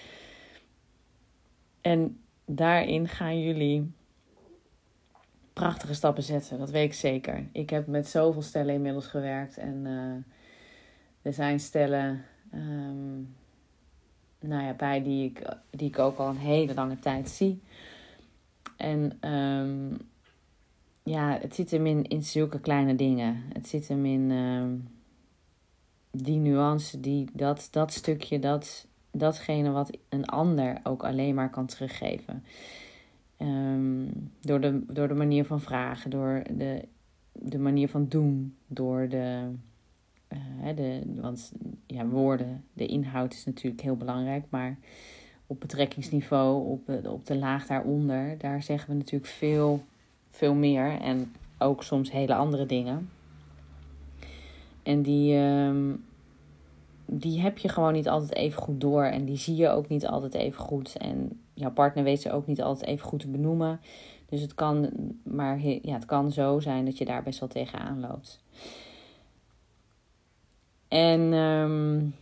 En 1.80 2.20
daarin 2.44 3.08
gaan 3.08 3.40
jullie 3.40 3.92
prachtige 5.54 5.95
stappen 5.95 6.23
zetten, 6.23 6.58
dat 6.58 6.71
weet 6.71 6.84
ik 6.84 6.95
zeker. 6.95 7.47
Ik 7.52 7.71
heb 7.71 7.86
met 7.86 8.08
zoveel 8.08 8.43
stellen 8.43 8.75
inmiddels 8.75 9.06
gewerkt 9.06 9.56
en 9.56 9.84
uh, 9.84 10.14
er 11.23 11.32
zijn 11.32 11.60
stellen 11.60 12.25
um, 12.54 13.34
nou 14.40 14.62
ja, 14.62 14.73
bij 14.73 15.02
die 15.02 15.25
ik, 15.25 15.56
die 15.71 15.88
ik 15.88 15.99
ook 15.99 16.19
al 16.19 16.28
een 16.28 16.36
hele 16.36 16.75
lange 16.75 16.99
tijd 16.99 17.28
zie. 17.28 17.62
En 18.76 19.30
um, 19.30 19.99
ja, 21.02 21.38
het 21.40 21.54
zit 21.54 21.71
hem 21.71 21.86
in, 21.86 22.04
in 22.04 22.23
zulke 22.23 22.60
kleine 22.60 22.95
dingen. 22.95 23.43
Het 23.52 23.69
zit 23.69 23.88
hem 23.88 24.06
in 24.06 24.30
uh, 24.30 24.64
die 26.10 26.38
nuance, 26.38 27.00
die, 27.00 27.28
dat, 27.32 27.69
dat 27.71 27.93
stukje, 27.93 28.38
dat, 28.38 28.86
datgene 29.10 29.71
wat 29.71 29.90
een 30.08 30.26
ander 30.26 30.80
ook 30.82 31.04
alleen 31.04 31.34
maar 31.34 31.50
kan 31.50 31.67
teruggeven. 31.67 32.45
Um, 33.38 34.30
door, 34.40 34.60
de, 34.60 34.82
door 34.86 35.08
de 35.08 35.14
manier 35.14 35.44
van 35.44 35.60
vragen, 35.60 36.10
door 36.10 36.42
de, 36.56 36.88
de 37.32 37.58
manier 37.58 37.88
van 37.88 38.08
doen, 38.08 38.56
door 38.66 39.08
de, 39.08 39.50
uh, 40.32 40.76
de. 40.76 41.02
Want 41.20 41.52
ja, 41.86 42.06
woorden, 42.06 42.64
de 42.73 42.86
inhoud 42.86 43.32
is 43.32 43.44
natuurlijk 43.44 43.82
heel 43.82 43.97
belangrijk, 43.97 44.44
maar 44.49 44.78
op 45.47 45.60
betrekkingsniveau, 45.60 46.68
op, 46.70 47.06
op 47.06 47.26
de 47.26 47.36
laag 47.36 47.66
daaronder, 47.66 48.38
daar 48.38 48.62
zeggen 48.62 48.90
we 48.90 48.97
natuurlijk 48.97 49.30
veel 49.30 49.84
veel 50.34 50.54
meer 50.54 51.00
en 51.00 51.32
ook 51.58 51.82
soms 51.82 52.12
hele 52.12 52.34
andere 52.34 52.66
dingen. 52.66 53.10
En 54.82 55.02
die, 55.02 55.34
uh, 55.34 55.94
die 57.18 57.40
heb 57.40 57.58
je 57.58 57.68
gewoon 57.68 57.92
niet 57.92 58.08
altijd 58.08 58.34
even 58.34 58.62
goed 58.62 58.80
door 58.80 59.04
en 59.04 59.24
die 59.24 59.36
zie 59.36 59.56
je 59.56 59.68
ook 59.68 59.88
niet 59.88 60.06
altijd 60.06 60.34
even 60.34 60.60
goed. 60.60 60.96
En 60.96 61.40
jouw 61.54 61.70
partner 61.70 62.04
weet 62.04 62.22
ze 62.22 62.32
ook 62.32 62.46
niet 62.46 62.62
altijd 62.62 62.88
even 62.88 63.06
goed 63.06 63.20
te 63.20 63.28
benoemen. 63.28 63.80
Dus 64.28 64.40
het 64.40 64.54
kan, 64.54 64.90
maar 65.22 65.60
ja, 65.60 65.94
het 65.94 66.04
kan 66.04 66.32
zo 66.32 66.60
zijn 66.60 66.84
dat 66.84 66.98
je 66.98 67.04
daar 67.04 67.22
best 67.22 67.40
wel 67.40 67.48
tegenaan 67.48 68.00
loopt. 68.00 68.40
En 70.88 71.32
um, 71.32 72.14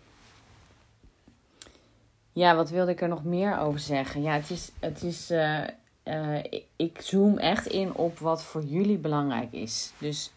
ja, 2.32 2.56
wat 2.56 2.70
wilde 2.70 2.90
ik 2.90 3.00
er 3.00 3.08
nog 3.08 3.24
meer 3.24 3.58
over 3.58 3.80
zeggen? 3.80 4.22
Ja, 4.22 4.32
het 4.32 4.50
is, 4.50 4.72
het 4.80 5.02
is 5.02 5.30
uh, 5.30 5.64
uh, 6.04 6.38
ik 6.76 7.00
zoom 7.00 7.38
echt 7.38 7.66
in 7.66 7.94
op 7.94 8.18
wat 8.18 8.42
voor 8.42 8.62
jullie 8.64 8.98
belangrijk 8.98 9.52
is. 9.52 9.92
Dus 9.98 10.32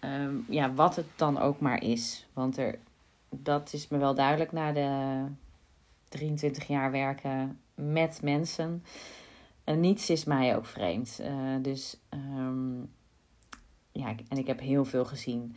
um, 0.00 0.44
ja, 0.48 0.74
wat 0.74 0.96
het 0.96 1.06
dan 1.16 1.38
ook 1.38 1.60
maar 1.60 1.82
is. 1.82 2.26
Want 2.32 2.58
er, 2.58 2.78
dat 3.30 3.72
is 3.72 3.88
me 3.88 3.98
wel 3.98 4.14
duidelijk 4.14 4.52
na 4.52 4.72
de 4.72 5.24
23 6.08 6.66
jaar 6.66 6.90
werken 6.90 7.60
met 7.74 8.22
mensen. 8.22 8.84
En 9.64 9.80
niets 9.80 10.10
is 10.10 10.24
mij 10.24 10.56
ook 10.56 10.66
vreemd. 10.66 11.18
Uh, 11.20 11.62
dus 11.62 11.96
um, 12.10 12.90
ja, 13.92 14.14
en 14.28 14.38
ik 14.38 14.46
heb 14.46 14.60
heel 14.60 14.84
veel 14.84 15.04
gezien. 15.04 15.56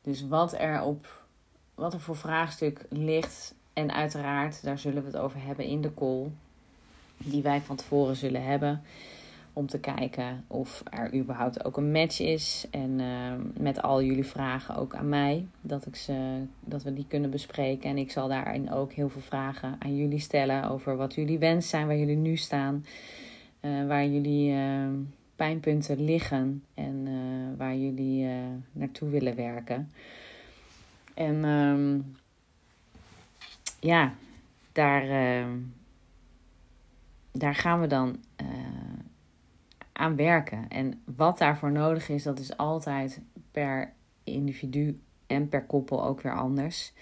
Dus 0.00 0.26
wat 0.26 0.52
er 0.52 0.82
op 0.82 1.20
wat 1.74 1.92
er 1.92 2.00
voor 2.00 2.16
vraagstuk 2.16 2.86
ligt. 2.88 3.54
En 3.72 3.92
uiteraard, 3.92 4.62
daar 4.62 4.78
zullen 4.78 5.02
we 5.02 5.08
het 5.08 5.16
over 5.16 5.42
hebben 5.42 5.64
in 5.64 5.80
de 5.80 5.94
call 5.94 6.30
die 7.16 7.42
wij 7.42 7.60
van 7.60 7.76
tevoren 7.76 8.16
zullen 8.16 8.44
hebben. 8.44 8.82
Om 9.52 9.66
te 9.66 9.80
kijken 9.80 10.44
of 10.46 10.82
er 10.90 11.14
überhaupt 11.14 11.64
ook 11.64 11.76
een 11.76 11.92
match 11.92 12.20
is. 12.20 12.66
En 12.70 12.98
uh, 12.98 13.32
met 13.58 13.82
al 13.82 14.02
jullie 14.02 14.26
vragen 14.26 14.76
ook 14.76 14.94
aan 14.94 15.08
mij. 15.08 15.46
Dat, 15.60 15.86
ik 15.86 15.96
ze, 15.96 16.42
dat 16.60 16.82
we 16.82 16.92
die 16.92 17.06
kunnen 17.08 17.30
bespreken. 17.30 17.90
En 17.90 17.98
ik 17.98 18.10
zal 18.10 18.28
daarin 18.28 18.70
ook 18.70 18.92
heel 18.92 19.08
veel 19.08 19.20
vragen 19.20 19.76
aan 19.78 19.96
jullie 19.96 20.18
stellen. 20.18 20.70
Over 20.70 20.96
wat 20.96 21.14
jullie 21.14 21.38
wens 21.38 21.68
zijn, 21.68 21.86
waar 21.86 21.96
jullie 21.96 22.16
nu 22.16 22.36
staan. 22.36 22.84
Uh, 23.60 23.86
waar 23.86 24.06
jullie 24.06 24.52
uh, 24.52 24.88
pijnpunten 25.36 26.04
liggen. 26.04 26.64
En 26.74 27.08
waar 27.56 27.76
jullie 27.76 28.28
naartoe 28.72 29.08
willen 29.08 29.36
werken. 29.36 29.90
En 31.14 31.44
um, 31.44 32.16
ja, 33.80 34.14
daar 34.72 35.06
daar 37.32 37.54
gaan 37.54 37.80
we 37.80 37.86
dan 37.86 38.16
aan 40.02 40.16
werken. 40.16 40.68
En 40.68 41.02
wat 41.16 41.38
daarvoor 41.38 41.72
nodig 41.72 42.08
is, 42.08 42.22
dat 42.22 42.38
is 42.38 42.56
altijd 42.56 43.22
per 43.50 43.92
individu 44.24 45.00
en 45.26 45.48
per 45.48 45.66
koppel 45.66 46.04
ook 46.04 46.20
weer 46.20 46.36
anders. 46.36 46.92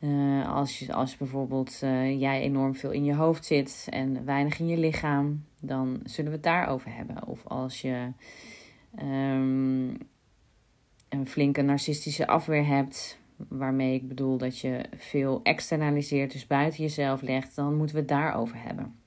Uh, 0.00 0.54
als, 0.54 0.78
je, 0.78 0.92
als 0.92 1.16
bijvoorbeeld 1.16 1.80
uh, 1.84 2.20
jij 2.20 2.40
enorm 2.40 2.74
veel 2.74 2.90
in 2.90 3.04
je 3.04 3.14
hoofd 3.14 3.44
zit 3.44 3.86
en 3.90 4.24
weinig 4.24 4.58
in 4.58 4.66
je 4.66 4.76
lichaam, 4.76 5.44
dan 5.60 6.00
zullen 6.04 6.30
we 6.30 6.36
het 6.36 6.46
daarover 6.46 6.94
hebben. 6.94 7.26
Of 7.26 7.46
als 7.46 7.80
je 7.80 8.08
um, 8.98 9.98
een 11.08 11.26
flinke 11.26 11.62
narcistische 11.62 12.26
afweer 12.26 12.66
hebt, 12.66 13.18
waarmee 13.36 13.94
ik 13.94 14.08
bedoel 14.08 14.36
dat 14.38 14.58
je 14.58 14.84
veel 14.96 15.40
externaliseert, 15.42 16.32
dus 16.32 16.46
buiten 16.46 16.82
jezelf 16.82 17.22
legt, 17.22 17.56
dan 17.56 17.76
moeten 17.76 17.94
we 17.94 18.00
het 18.00 18.10
daarover 18.10 18.62
hebben 18.62 19.02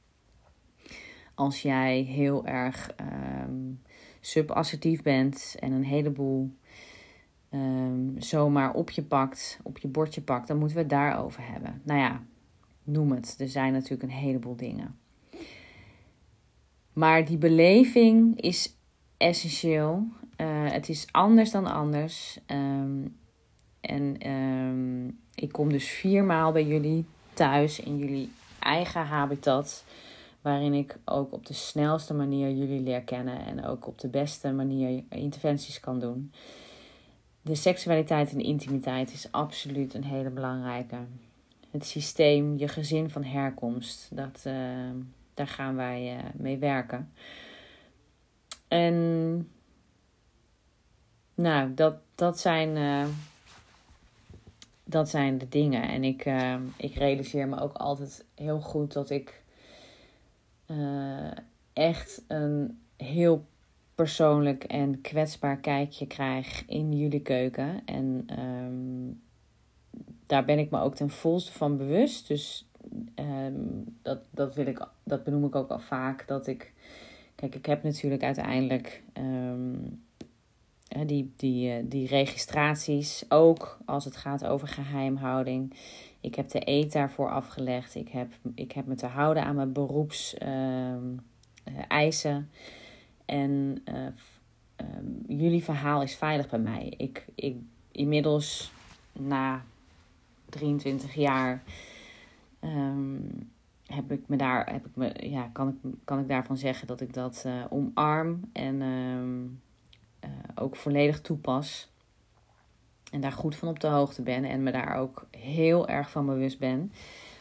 als 1.38 1.62
jij 1.62 2.02
heel 2.02 2.46
erg 2.46 2.90
um, 3.46 3.82
subassertief 4.20 5.02
bent 5.02 5.56
en 5.60 5.72
een 5.72 5.84
heleboel 5.84 6.52
um, 7.52 8.16
zomaar 8.18 8.74
op 8.74 8.90
je 8.90 9.04
pakt, 9.04 9.60
op 9.64 9.78
je 9.78 9.88
bordje 9.88 10.22
pakt, 10.22 10.48
dan 10.48 10.58
moeten 10.58 10.76
we 10.76 10.82
het 10.82 10.92
daarover 10.92 11.48
hebben. 11.52 11.82
Nou 11.84 12.00
ja, 12.00 12.24
noem 12.84 13.12
het. 13.12 13.36
Er 13.40 13.50
zijn 13.50 13.74
natuurlijk 13.74 14.04
een 14.04 14.18
heleboel 14.18 14.56
dingen. 14.56 15.00
Maar 16.94 17.26
die 17.26 17.38
beleving 17.38 18.42
is 18.42 18.76
essentieel. 19.18 20.08
Uh, 20.38 20.48
het 20.72 20.90
is 20.90 21.08
anders 21.12 21.52
dan 21.52 21.66
anders. 21.66 22.40
Um, 22.48 23.18
en 23.82 24.22
ik 25.36 25.52
kom 25.52 25.70
dus 25.70 25.90
viermaal 25.90 26.52
bij 26.52 26.66
jullie 26.66 27.06
thuis 27.34 27.80
in 27.80 27.98
jullie 27.98 28.32
eigen 28.60 29.06
habitat. 29.06 29.86
Waarin 30.48 30.74
ik 30.74 30.98
ook 31.06 31.34
op 31.34 31.46
de 31.46 31.54
snelste 31.54 32.14
manier 32.14 32.52
jullie 32.52 32.82
leer 32.82 33.02
kennen. 33.02 33.46
En 33.46 33.66
ook 33.66 33.88
op 33.88 34.00
de 34.00 34.08
beste 34.08 34.52
manier 34.52 35.04
interventies 35.10 35.80
kan 35.80 36.00
doen. 36.00 36.32
De 37.42 37.56
seksualiteit 37.56 38.32
en 38.32 38.40
intimiteit 38.40 39.14
is 39.14 39.32
absoluut 39.32 39.94
een 39.94 40.04
hele 40.04 40.30
belangrijke. 40.30 40.96
Het 41.72 41.86
systeem, 41.86 42.58
je 42.58 42.68
gezin 42.68 43.10
van 43.10 43.24
herkomst, 43.24 44.10
dat, 44.16 44.44
uh, 44.48 44.54
daar 45.34 45.48
gaan 45.48 45.76
wij 45.76 46.16
uh, 46.16 46.24
mee 46.34 46.58
werken. 46.58 47.12
En 48.68 49.50
nou, 51.36 51.74
dat, 51.74 51.96
dat 52.16 52.40
zijn. 52.40 52.76
Uh, 52.76 53.08
dat 54.84 55.10
zijn 55.10 55.38
de 55.38 55.50
dingen. 55.50 55.84
En 55.84 56.04
ik, 56.04 56.26
ik 56.78 56.96
realiseer 56.96 57.48
me 57.48 57.60
ook 57.60 57.74
altijd 57.74 58.26
heel 58.36 58.60
goed 58.60 58.94
dat 58.94 59.10
ik 59.10 59.46
uh, 60.68 61.32
echt 61.74 62.24
een 62.28 62.80
heel 62.98 63.46
persoonlijk 63.96 64.64
en 64.64 65.02
kwetsbaar 65.02 65.58
kijkje 65.58 66.08
krijg 66.08 66.66
in 66.66 66.98
jullie 66.98 67.22
keuken. 67.22 67.82
En 67.86 68.26
um, 68.40 69.22
daar 70.26 70.46
ben 70.46 70.60
ik 70.60 70.70
me 70.70 70.80
ook 70.80 70.96
ten 70.96 71.10
volste 71.10 71.52
van 71.52 71.78
bewust. 71.78 72.28
Dus 72.28 72.68
um, 73.16 73.98
dat, 74.02 74.20
dat, 74.32 74.56
wil 74.56 74.66
ik, 74.66 74.88
dat 75.04 75.24
benoem 75.24 75.46
ik 75.46 75.56
ook 75.56 75.70
al 75.70 75.80
vaak. 75.80 76.28
Dat 76.28 76.48
ik. 76.48 76.74
Kijk, 77.36 77.56
ik 77.56 77.66
heb 77.66 77.84
natuurlijk 77.84 78.24
uiteindelijk. 78.24 79.04
Um, 79.18 80.02
die, 81.06 81.34
die, 81.36 81.72
eh, 81.72 81.84
die 81.86 82.08
registraties, 82.08 83.26
ook 83.30 83.78
als 83.86 84.06
het 84.06 84.16
gaat 84.16 84.46
over 84.46 84.68
geheimhouding. 84.68 85.74
Ik 86.22 86.36
heb 86.36 86.50
de 86.50 86.62
eet 86.70 86.92
daarvoor 86.92 87.30
afgelegd. 87.30 87.96
Ik 87.96 88.10
heb, 88.10 88.32
ik 88.56 88.72
heb 88.72 88.86
me 88.86 88.96
te 88.96 89.06
houden 89.06 89.44
aan 89.44 89.56
mijn 89.56 89.74
beroepseisen. 89.74 91.22
Uh, 93.26 93.36
en 93.36 93.82
uh, 93.86 94.06
um, 94.78 95.24
jullie 95.28 95.64
verhaal 95.64 96.02
is 96.02 96.16
veilig 96.16 96.50
bij 96.50 96.60
mij. 96.60 96.94
Ik, 96.98 97.26
ik 97.36 97.56
inmiddels 97.92 98.72
na 99.14 99.64
23 100.50 101.14
jaar 101.14 101.64
um, 102.62 103.50
heb 103.86 104.12
ik 104.12 104.28
me 104.28 104.36
daar, 104.36 104.72
heb 104.72 104.86
ik 104.86 104.96
me, 104.96 105.30
ja, 105.30 105.50
kan, 105.54 105.68
ik, 105.68 105.76
kan 106.04 106.20
ik 106.20 106.28
daarvan 106.28 106.58
zeggen 106.58 106.88
dat 106.88 107.02
ik 107.02 107.14
dat 107.14 107.44
uh, 107.48 107.64
omarm 107.70 108.50
en 108.54 108.82
ook 110.56 110.76
volledig 110.76 111.22
toepas. 111.22 111.90
En 113.12 113.22
daar 113.22 113.32
goed 113.32 113.56
van 113.56 113.68
op 113.68 113.80
de 113.80 113.88
hoogte 113.88 114.22
ben 114.22 114.44
en 114.44 114.64
me 114.64 114.72
daar 114.72 114.96
ook 114.96 115.28
heel 115.32 115.88
erg 115.88 116.10
van 116.10 116.26
bewust 116.26 116.60
ben. 116.60 116.92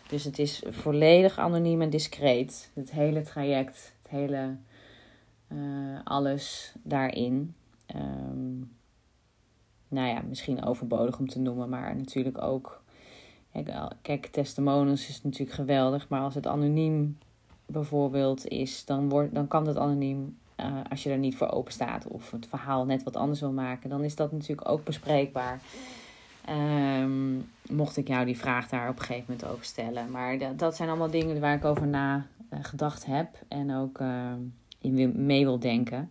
Dus 0.09 0.24
het 0.24 0.38
is 0.38 0.62
volledig 0.68 1.38
anoniem 1.38 1.83
en 1.83 1.90
discreet. 1.90 2.70
Het 2.74 2.90
hele 2.90 3.22
traject, 3.22 3.94
het 4.02 4.11
hele 4.11 4.57
uh, 5.48 5.98
alles 6.05 6.74
daarin. 6.83 7.55
Um, 7.96 8.76
nou 9.88 10.09
ja, 10.09 10.22
misschien 10.29 10.64
overbodig 10.64 11.18
om 11.18 11.29
te 11.29 11.38
noemen, 11.38 11.68
maar 11.68 11.96
natuurlijk 11.96 12.42
ook. 12.42 12.85
Kijk, 14.02 14.26
testimonials 14.26 15.09
is 15.09 15.22
natuurlijk 15.22 15.57
geweldig, 15.57 16.09
maar 16.09 16.20
als 16.20 16.35
het 16.35 16.46
anoniem 16.46 17.18
bijvoorbeeld 17.66 18.46
is, 18.46 18.85
dan, 18.85 19.09
wordt, 19.09 19.35
dan 19.35 19.48
kan 19.48 19.66
het 19.66 19.76
anoniem 19.76 20.38
uh, 20.61 20.81
als 20.90 21.03
je 21.03 21.11
er 21.11 21.19
niet 21.19 21.37
voor 21.37 21.51
open 21.51 21.73
staat 21.73 22.07
of 22.07 22.31
het 22.31 22.47
verhaal 22.49 22.85
net 22.85 23.03
wat 23.03 23.16
anders 23.16 23.40
wil 23.40 23.53
maken, 23.53 23.90
dan 23.90 24.05
is 24.05 24.16
dat 24.16 24.33
natuurlijk 24.33 24.69
ook 24.69 24.85
bespreekbaar. 24.85 25.61
Um, 27.01 27.51
mocht 27.69 27.97
ik 27.97 28.09
jou 28.09 28.25
die 28.25 28.38
vraag 28.38 28.69
daar 28.69 28.88
op 28.88 28.99
een 28.99 29.05
gegeven 29.05 29.25
moment 29.29 29.49
over 29.49 29.64
stellen. 29.64 30.11
Maar 30.11 30.38
dat, 30.38 30.59
dat 30.59 30.77
zijn 30.77 30.88
allemaal 30.88 31.11
dingen 31.11 31.40
waar 31.40 31.57
ik 31.57 31.64
over 31.64 31.87
na 31.87 32.27
uh, 32.53 32.59
gedacht 32.62 33.07
heb 33.07 33.29
en 33.49 33.75
ook 33.75 34.01
uh, 34.01 34.33
in 34.81 35.27
mee 35.27 35.45
wil 35.45 35.59
denken. 35.59 36.11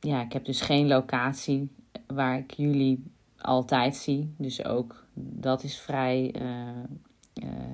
ja, 0.00 0.22
ik 0.22 0.32
heb 0.32 0.44
dus 0.44 0.60
geen 0.60 0.86
locatie 0.86 1.68
waar 2.06 2.38
ik 2.38 2.50
jullie 2.54 3.04
altijd 3.38 3.96
zie. 3.96 4.34
Dus 4.36 4.64
ook 4.64 5.04
dat 5.14 5.62
is 5.62 5.78
vrij. 5.78 6.34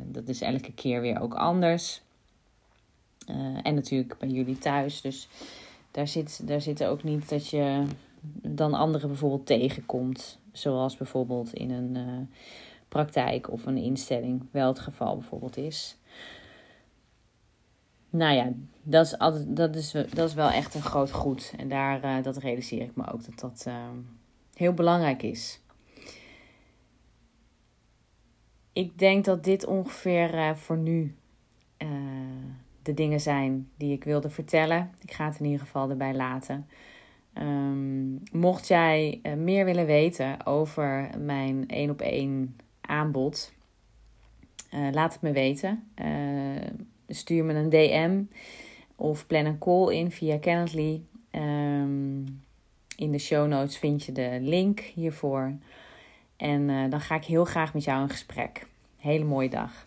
dat 0.05 0.29
is 0.29 0.41
elke 0.41 0.73
keer 0.73 1.01
weer 1.01 1.21
ook 1.21 1.35
anders. 1.35 2.04
Uh, 3.31 3.59
en 3.63 3.75
natuurlijk 3.75 4.19
bij 4.19 4.29
jullie 4.29 4.59
thuis. 4.59 5.01
Dus 5.01 5.29
daar 5.91 6.09
zit, 6.09 6.49
daar 6.49 6.61
zit 6.61 6.85
ook 6.85 7.03
niet 7.03 7.29
dat 7.29 7.49
je 7.49 7.85
dan 8.43 8.75
anderen 8.75 9.09
bijvoorbeeld 9.09 9.47
tegenkomt. 9.47 10.39
Zoals 10.53 10.97
bijvoorbeeld 10.97 11.53
in 11.53 11.71
een 11.71 11.95
uh, 11.97 12.39
praktijk 12.89 13.51
of 13.51 13.67
een 13.67 13.77
instelling 13.77 14.47
wel 14.51 14.69
het 14.69 14.79
geval 14.79 15.17
bijvoorbeeld 15.17 15.57
is. 15.57 15.97
Nou 18.11 18.35
ja, 18.35 18.53
dat 18.83 19.07
is, 19.07 19.19
altijd, 19.19 19.57
dat 19.57 19.77
is, 19.77 19.91
dat 19.91 20.29
is 20.29 20.35
wel 20.35 20.51
echt 20.51 20.75
een 20.75 20.83
groot 20.83 21.11
goed. 21.11 21.53
En 21.57 21.69
daar, 21.69 22.05
uh, 22.05 22.23
dat 22.23 22.37
realiseer 22.37 22.83
ik 22.83 22.97
me 22.97 23.13
ook 23.13 23.25
dat 23.25 23.41
dat 23.41 23.69
heel 24.55 24.73
belangrijk 24.73 25.23
is. 25.23 25.61
Ik 28.73 28.99
denk 28.99 29.25
dat 29.25 29.45
dit 29.45 29.67
ongeveer 29.67 30.57
voor 30.57 30.77
nu 30.77 31.17
de 32.85 32.95
dingen 32.95 33.21
zijn 33.21 33.69
die 33.77 33.93
ik 33.93 34.05
wilde 34.05 34.31
vertellen. 34.31 34.91
Ik 35.03 35.13
ga 35.13 35.25
het 35.27 35.39
in 35.39 35.45
ieder 35.45 35.61
geval 35.61 35.91
erbij 35.91 36.15
laten. 36.15 36.67
Um, 37.39 38.23
mocht 38.33 38.69
jij 38.69 39.21
uh, 39.23 39.33
meer 39.33 39.65
willen 39.65 39.87
weten 39.87 40.47
over 40.47 41.11
mijn 41.19 41.69
één 41.69 41.91
op 41.91 42.01
één 42.01 42.57
aanbod, 42.81 43.53
uh, 44.75 44.89
laat 44.93 45.13
het 45.13 45.23
me 45.23 45.33
weten. 45.33 45.89
Uh, 46.03 46.69
stuur 47.09 47.45
me 47.45 47.55
een 47.55 47.69
DM 47.69 48.23
of 48.97 49.27
plan 49.27 49.45
een 49.45 49.59
call 49.59 49.95
in 49.95 50.11
via 50.11 50.39
Calendly. 50.39 51.03
Um, 51.31 52.43
in 52.97 53.13
de 53.13 53.19
show 53.19 53.49
notes 53.49 53.79
vind 53.79 54.05
je 54.05 54.13
de 54.13 54.39
link 54.41 54.81
hiervoor. 54.81 55.53
En 56.37 56.91
dan 56.91 57.01
ga 57.01 57.15
ik 57.15 57.25
heel 57.25 57.45
graag 57.45 57.75
met 57.75 57.85
jou 57.85 58.03
in 58.03 58.09
gesprek. 58.09 58.67
Hele 58.99 59.25
mooie 59.25 59.49
dag. 59.49 59.87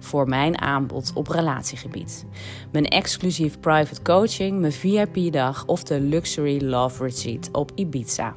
voor 0.00 0.28
mijn 0.28 0.60
aanbod 0.60 1.12
op 1.14 1.28
relatiegebied. 1.28 2.26
Mijn 2.72 2.84
exclusief 2.84 3.60
private 3.60 4.02
coaching, 4.02 4.60
mijn 4.60 4.72
VIP-dag 4.72 5.66
of 5.66 5.82
de 5.82 6.00
Luxury 6.00 6.64
Love 6.64 7.04
Retreat 7.04 7.48
op 7.52 7.72
Ibiza. 7.74 8.34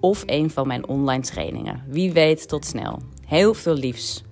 Of 0.00 0.22
een 0.26 0.50
van 0.50 0.66
mijn 0.66 0.88
online 0.88 1.22
trainingen. 1.22 1.84
Wie 1.88 2.12
weet, 2.12 2.48
tot 2.48 2.64
snel. 2.64 3.02
Heel 3.26 3.54
veel 3.54 3.74
liefs. 3.74 4.22